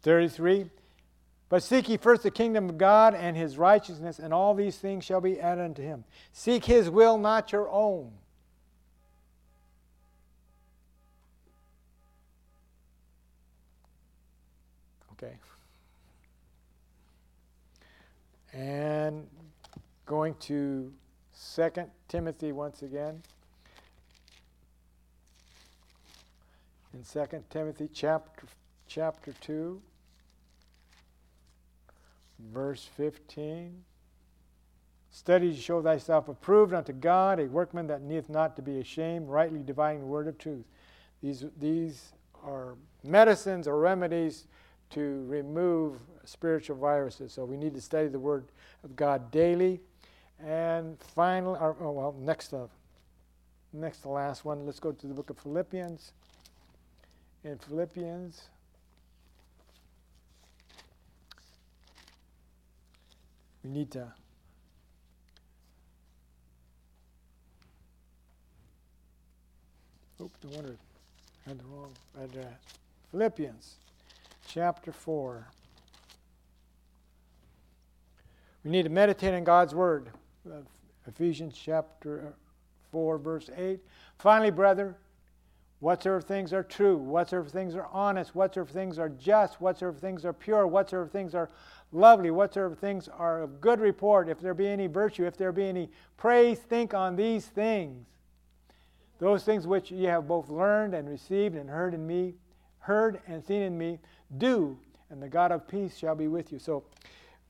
33, 0.00 0.70
but 1.50 1.62
seek 1.62 1.86
ye 1.86 1.98
first 1.98 2.22
the 2.22 2.30
kingdom 2.30 2.70
of 2.70 2.78
God 2.78 3.14
and 3.14 3.36
his 3.36 3.58
righteousness, 3.58 4.18
and 4.18 4.32
all 4.32 4.54
these 4.54 4.78
things 4.78 5.04
shall 5.04 5.20
be 5.20 5.38
added 5.38 5.66
unto 5.66 5.82
him. 5.82 6.04
Seek 6.32 6.64
his 6.64 6.88
will, 6.88 7.18
not 7.18 7.52
your 7.52 7.68
own. 7.68 8.10
Okay. 15.12 15.34
And 18.54 19.26
going 20.06 20.36
to 20.40 20.90
2 21.54 21.70
Timothy 22.08 22.52
once 22.52 22.80
again. 22.80 23.22
In 26.98 27.04
2 27.04 27.44
Timothy 27.48 27.88
chapter, 27.92 28.44
chapter 28.88 29.32
2, 29.42 29.80
verse 32.52 32.88
15. 32.96 33.84
Study 35.12 35.54
to 35.54 35.60
show 35.60 35.80
thyself 35.80 36.28
approved 36.28 36.74
unto 36.74 36.92
God, 36.92 37.38
a 37.38 37.44
workman 37.44 37.86
that 37.86 38.02
needeth 38.02 38.28
not 38.28 38.56
to 38.56 38.62
be 38.62 38.80
ashamed, 38.80 39.28
rightly 39.28 39.62
dividing 39.62 40.00
the 40.00 40.06
word 40.06 40.26
of 40.26 40.38
truth. 40.38 40.64
These, 41.22 41.44
these 41.60 42.14
are 42.44 42.74
medicines 43.04 43.68
or 43.68 43.78
remedies 43.78 44.46
to 44.90 45.24
remove 45.28 46.00
spiritual 46.24 46.78
viruses. 46.78 47.32
So 47.32 47.44
we 47.44 47.56
need 47.56 47.74
to 47.74 47.80
study 47.80 48.08
the 48.08 48.18
Word 48.18 48.46
of 48.82 48.96
God 48.96 49.30
daily. 49.30 49.80
And 50.44 50.98
finally, 51.14 51.58
oh 51.60 51.92
well, 51.92 52.16
next 52.18 52.52
uh, 52.52 52.66
next 53.72 53.98
to 53.98 54.08
last 54.08 54.44
one, 54.44 54.66
let's 54.66 54.80
go 54.80 54.90
to 54.90 55.06
the 55.06 55.14
book 55.14 55.30
of 55.30 55.38
Philippians. 55.38 56.12
In 57.48 57.56
Philippians, 57.56 58.42
we 63.64 63.70
need 63.70 63.90
to 63.92 64.12
Oops, 70.20 70.38
no 70.44 70.50
wonder 70.56 70.76
I 71.46 71.48
had 71.48 71.58
the 71.58 71.64
wrong 71.64 71.92
address. 72.22 72.52
Philippians 73.12 73.76
chapter 74.46 74.92
4. 74.92 75.48
We 78.62 78.70
need 78.70 78.82
to 78.82 78.90
meditate 78.90 79.32
on 79.32 79.44
God's 79.44 79.74
Word. 79.74 80.10
Ephesians 81.06 81.54
chapter 81.56 82.34
4, 82.92 83.16
verse 83.16 83.48
8. 83.56 83.80
Finally, 84.18 84.50
brother, 84.50 84.96
whatsoever 85.80 86.20
things 86.20 86.52
are 86.52 86.62
true, 86.62 86.96
whatsoever 86.96 87.48
things 87.48 87.74
are 87.74 87.86
honest, 87.92 88.34
whatsoever 88.34 88.70
things 88.70 88.98
are 88.98 89.08
just, 89.08 89.60
whatsoever 89.60 89.96
things 89.96 90.24
are 90.24 90.32
pure, 90.32 90.66
whatsoever 90.66 91.06
things 91.06 91.34
are 91.34 91.50
lovely, 91.92 92.30
whatsoever 92.30 92.74
things 92.74 93.08
are 93.08 93.42
of 93.42 93.60
good 93.60 93.80
report, 93.80 94.28
if 94.28 94.40
there 94.40 94.54
be 94.54 94.66
any 94.66 94.86
virtue, 94.86 95.24
if 95.24 95.36
there 95.36 95.52
be 95.52 95.68
any 95.68 95.90
praise, 96.16 96.58
think 96.58 96.94
on 96.94 97.16
these 97.16 97.46
things. 97.46 98.06
Those 99.18 99.42
things 99.42 99.66
which 99.66 99.90
ye 99.90 100.04
have 100.04 100.28
both 100.28 100.48
learned 100.48 100.94
and 100.94 101.08
received 101.08 101.56
and 101.56 101.68
heard 101.68 101.94
in 101.94 102.06
me, 102.06 102.34
heard 102.80 103.20
and 103.26 103.44
seen 103.44 103.62
in 103.62 103.76
me, 103.76 103.98
do, 104.36 104.78
and 105.10 105.22
the 105.22 105.28
God 105.28 105.52
of 105.52 105.66
peace 105.66 105.96
shall 105.96 106.14
be 106.14 106.28
with 106.28 106.52
you. 106.52 106.58
So 106.58 106.84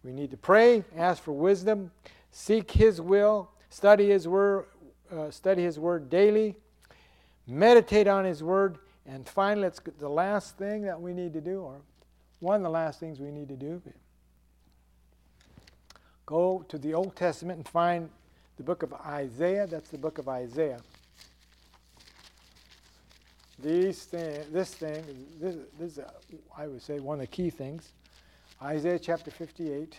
we 0.03 0.12
need 0.12 0.31
to 0.31 0.37
pray, 0.37 0.85
ask 0.97 1.22
for 1.22 1.33
wisdom, 1.33 1.91
seek 2.31 2.70
His 2.70 3.01
will, 3.01 3.51
study 3.68 4.09
His 4.11 4.29
word, 4.29 4.66
uh, 5.12 5.31
study 5.31 5.62
His 5.62 5.79
word 5.79 6.09
daily, 6.09 6.57
meditate 7.49 8.07
on 8.07 8.24
His 8.24 8.42
word, 8.42 8.78
and 9.07 9.26
finally, 9.26 9.66
it's 9.66 9.80
the 9.99 10.09
last 10.09 10.59
thing 10.59 10.82
that 10.82 11.01
we 11.01 11.12
need 11.12 11.32
to 11.32 11.40
do, 11.40 11.61
or 11.61 11.80
one 12.40 12.57
of 12.57 12.62
the 12.62 12.70
last 12.70 13.01
things 13.01 13.18
we 13.18 13.30
need 13.30 13.49
to 13.49 13.57
do. 13.57 13.82
Go 16.26 16.64
to 16.68 16.78
the 16.78 16.94
Old 16.94 17.16
Testament 17.16 17.57
and 17.57 17.68
find 17.68 18.11
the 18.59 18.62
book 18.62 18.82
of 18.82 18.92
Isaiah. 18.92 19.66
That's 19.66 19.88
the 19.88 19.99
book 19.99 20.18
of 20.18 20.28
Isaiah 20.28 20.80
these 23.62 24.05
thing, 24.05 24.44
this 24.53 24.74
thing, 24.74 25.05
this, 25.40 25.57
this 25.78 25.99
is, 25.99 26.05
I 26.57 26.66
would 26.66 26.82
say, 26.82 27.01
one 27.01 27.16
of 27.16 27.20
the 27.20 27.26
key 27.26 27.51
things. 27.51 27.92
Isaiah 28.62 28.99
chapter 28.99 29.30
58. 29.30 29.99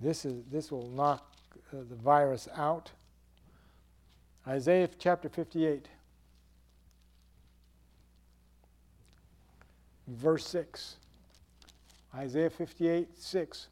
This, 0.00 0.24
is, 0.26 0.42
this 0.50 0.70
will 0.70 0.88
knock 0.88 1.26
uh, 1.72 1.78
the 1.88 1.94
virus 1.94 2.48
out. 2.54 2.90
Isaiah 4.48 4.88
chapter 4.98 5.28
58, 5.28 5.88
verse 10.06 10.46
6. 10.46 10.96
Isaiah 12.14 12.50
58, 12.50 13.08
6. 13.18 13.68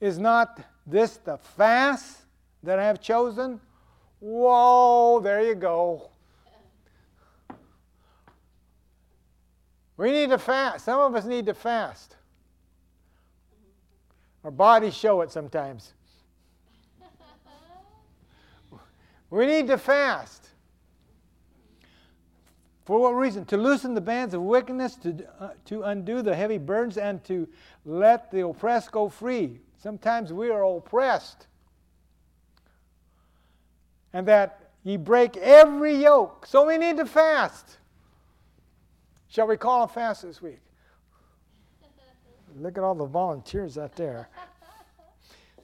Is 0.00 0.18
not 0.18 0.60
this 0.86 1.16
the 1.16 1.38
fast 1.38 2.18
that 2.62 2.78
I 2.78 2.84
have 2.84 3.00
chosen? 3.00 3.60
Whoa, 4.20 5.20
there 5.20 5.42
you 5.42 5.54
go. 5.54 6.10
We 9.96 10.10
need 10.10 10.30
to 10.30 10.38
fast. 10.38 10.84
Some 10.84 11.00
of 11.00 11.14
us 11.14 11.24
need 11.24 11.46
to 11.46 11.54
fast. 11.54 12.16
Our 14.44 14.50
bodies 14.50 14.94
show 14.94 15.22
it 15.22 15.30
sometimes. 15.30 15.94
We 19.36 19.46
need 19.46 19.66
to 19.68 19.78
fast. 19.78 20.48
For 22.84 23.00
what 23.00 23.10
reason? 23.10 23.44
To 23.46 23.56
loosen 23.56 23.94
the 23.94 24.00
bands 24.00 24.32
of 24.32 24.42
wickedness, 24.42 24.94
to, 24.96 25.26
uh, 25.40 25.50
to 25.66 25.82
undo 25.82 26.22
the 26.22 26.34
heavy 26.34 26.58
burdens, 26.58 26.96
and 26.96 27.22
to 27.24 27.48
let 27.84 28.30
the 28.30 28.46
oppressed 28.46 28.92
go 28.92 29.08
free. 29.08 29.60
Sometimes 29.78 30.32
we 30.32 30.50
are 30.50 30.64
oppressed 30.64 31.46
and 34.16 34.26
that 34.26 34.70
ye 34.82 34.96
break 34.96 35.36
every 35.36 35.94
yoke. 35.94 36.46
So 36.46 36.66
we 36.66 36.78
need 36.78 36.96
to 36.96 37.04
fast. 37.04 37.76
Shall 39.28 39.46
we 39.46 39.58
call 39.58 39.84
a 39.84 39.88
fast 39.88 40.22
this 40.22 40.40
week? 40.40 40.60
Look 42.58 42.78
at 42.78 42.82
all 42.82 42.94
the 42.94 43.04
volunteers 43.04 43.76
out 43.76 43.94
there. 43.94 44.30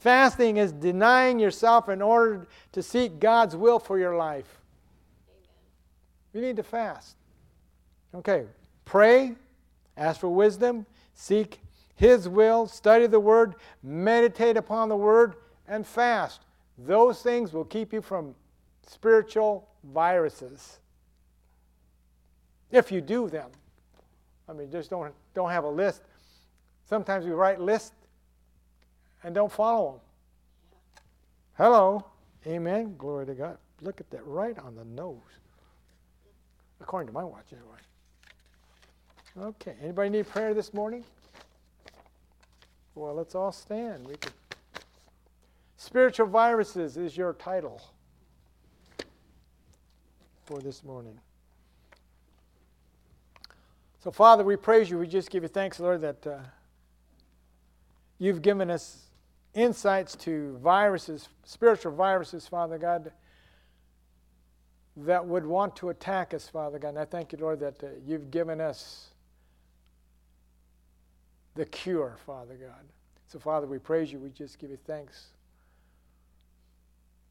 Fasting 0.03 0.57
is 0.57 0.73
denying 0.73 1.39
yourself 1.39 1.89
in 1.89 2.03
order 2.03 2.49
to 2.73 2.83
seek 2.83 3.21
God's 3.21 3.55
will 3.55 3.79
for 3.79 4.01
your 4.01 4.17
life. 4.17 4.59
You 6.33 6.41
need 6.41 6.57
to 6.57 6.65
fast. 6.65 7.15
Okay, 8.13 8.47
pray, 8.85 9.37
ask 9.97 10.19
for 10.19 10.29
wisdom, 10.29 10.87
seek 11.15 11.61
His 11.95 12.29
will, 12.29 12.67
study 12.67 13.07
the 13.07 13.21
Word, 13.21 13.55
meditate 13.85 14.57
upon 14.57 14.89
the 14.89 14.97
Word, 14.97 15.37
and 15.69 15.87
fast. 15.87 16.41
Those 16.77 17.23
things 17.23 17.53
will 17.53 17.65
keep 17.65 17.93
you 17.93 18.03
from 18.03 18.35
spiritual 18.85 19.69
viruses. 19.85 20.81
If 22.73 22.91
you 22.91 23.01
do 23.01 23.29
them. 23.29 23.51
I 24.49 24.53
mean, 24.53 24.69
just 24.69 24.91
don't, 24.91 25.15
don't 25.33 25.51
have 25.51 25.63
a 25.63 25.71
list. 25.71 26.03
Sometimes 26.89 27.25
we 27.25 27.31
write 27.31 27.61
lists 27.61 27.93
and 29.23 29.35
don't 29.35 29.53
follow 29.53 29.93
them. 29.93 30.01
Hello. 31.57 32.05
Amen. 32.47 32.97
Glory 32.97 33.27
to 33.27 33.35
God. 33.35 33.59
Look 33.81 34.01
at 34.01 34.11
that 34.11 34.27
right 34.27 34.59
on 34.59 34.75
the 34.75 34.85
nose. 34.85 35.19
According 36.81 37.09
to 37.09 37.13
my 37.13 37.25
watch, 37.25 37.47
anyway. 37.53 39.49
Okay. 39.49 39.75
Anybody 39.83 40.11
need 40.11 40.29
prayer 40.29 40.55
this 40.55 40.75
morning? 40.75 41.05
Well, 42.95 43.15
let's 43.15 43.35
all 43.35 43.53
stand. 43.53 44.07
We 44.07 44.17
can. 44.17 44.33
Spiritual 45.77 46.27
viruses 46.27 46.97
is 46.97 47.17
your 47.17 47.33
title 47.35 47.81
for 50.45 50.61
this 50.61 50.85
morning. 50.85 51.19
So, 54.03 54.11
Father, 54.11 54.45
we 54.45 54.57
praise 54.57 54.91
you. 54.91 54.99
We 54.99 55.07
just 55.07 55.31
give 55.31 55.43
you 55.43 55.49
thanks, 55.49 55.81
Lord, 55.81 56.01
that 56.01 56.27
uh, 56.27 56.39
you've 58.19 58.43
given 58.43 58.71
us 58.71 59.12
insights 59.55 60.17
to 60.17 60.57
viruses, 60.63 61.29
spiritual 61.45 61.93
viruses, 61.93 62.47
Father 62.47 62.79
God, 62.79 63.13
that 64.97 65.27
would 65.27 65.47
want 65.47 65.77
to 65.77 65.91
attack 65.91 66.35
us, 66.35 66.49
Father 66.49 66.79
God. 66.79 66.91
And 66.91 66.99
I 66.99 67.05
thank 67.05 67.33
you, 67.33 67.39
Lord, 67.39 67.61
that 67.61 67.83
uh, 67.83 67.89
you've 68.07 68.31
given 68.31 68.61
us 68.61 69.09
the 71.55 71.65
cure, 71.65 72.17
Father 72.27 72.55
God. 72.55 72.85
So, 73.29 73.39
Father, 73.39 73.67
we 73.67 73.79
praise 73.79 74.13
you. 74.13 74.19
We 74.19 74.31
just 74.31 74.59
give 74.59 74.71
you 74.71 74.79
thanks 74.87 75.29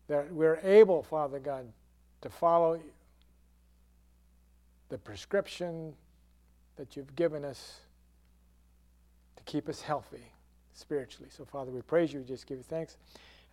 that 0.07 0.31
we're 0.31 0.59
able, 0.63 1.03
Father 1.03 1.39
God, 1.39 1.65
to 2.21 2.29
follow 2.29 2.79
the 4.89 4.97
prescription 4.97 5.93
that 6.75 6.95
you've 6.95 7.15
given 7.15 7.45
us 7.45 7.79
to 9.37 9.43
keep 9.43 9.69
us 9.69 9.81
healthy 9.81 10.23
spiritually. 10.81 11.29
So, 11.31 11.45
Father, 11.45 11.71
we 11.71 11.81
praise 11.81 12.11
you. 12.11 12.19
We 12.19 12.25
just 12.25 12.45
give 12.45 12.57
you 12.57 12.63
thanks. 12.63 12.97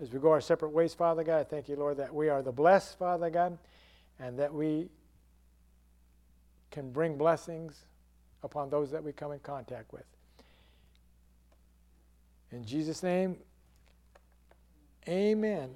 As 0.01 0.13
we 0.13 0.19
go 0.19 0.31
our 0.31 0.41
separate 0.41 0.71
ways, 0.71 0.95
Father 0.95 1.23
God, 1.23 1.41
I 1.41 1.45
thank 1.45 1.69
you, 1.69 1.77
Lord, 1.77 1.97
that 1.99 2.15
we 2.15 2.29
are 2.29 2.43
the 2.43 2.53
blessed, 2.53 2.99
Father 2.99 3.31
God, 3.31 3.59
and 4.19 4.39
that 4.39 4.53
we 4.53 4.89
can 6.71 6.91
bring 6.91 7.17
blessings 7.17 7.85
upon 8.43 8.71
those 8.71 8.91
that 8.91 9.03
we 9.03 9.13
come 9.13 9.33
in 9.33 9.41
contact 9.41 9.93
with. 9.93 10.05
In 12.53 12.65
Jesus' 12.65 13.03
name, 13.03 13.37
amen. 15.09 15.71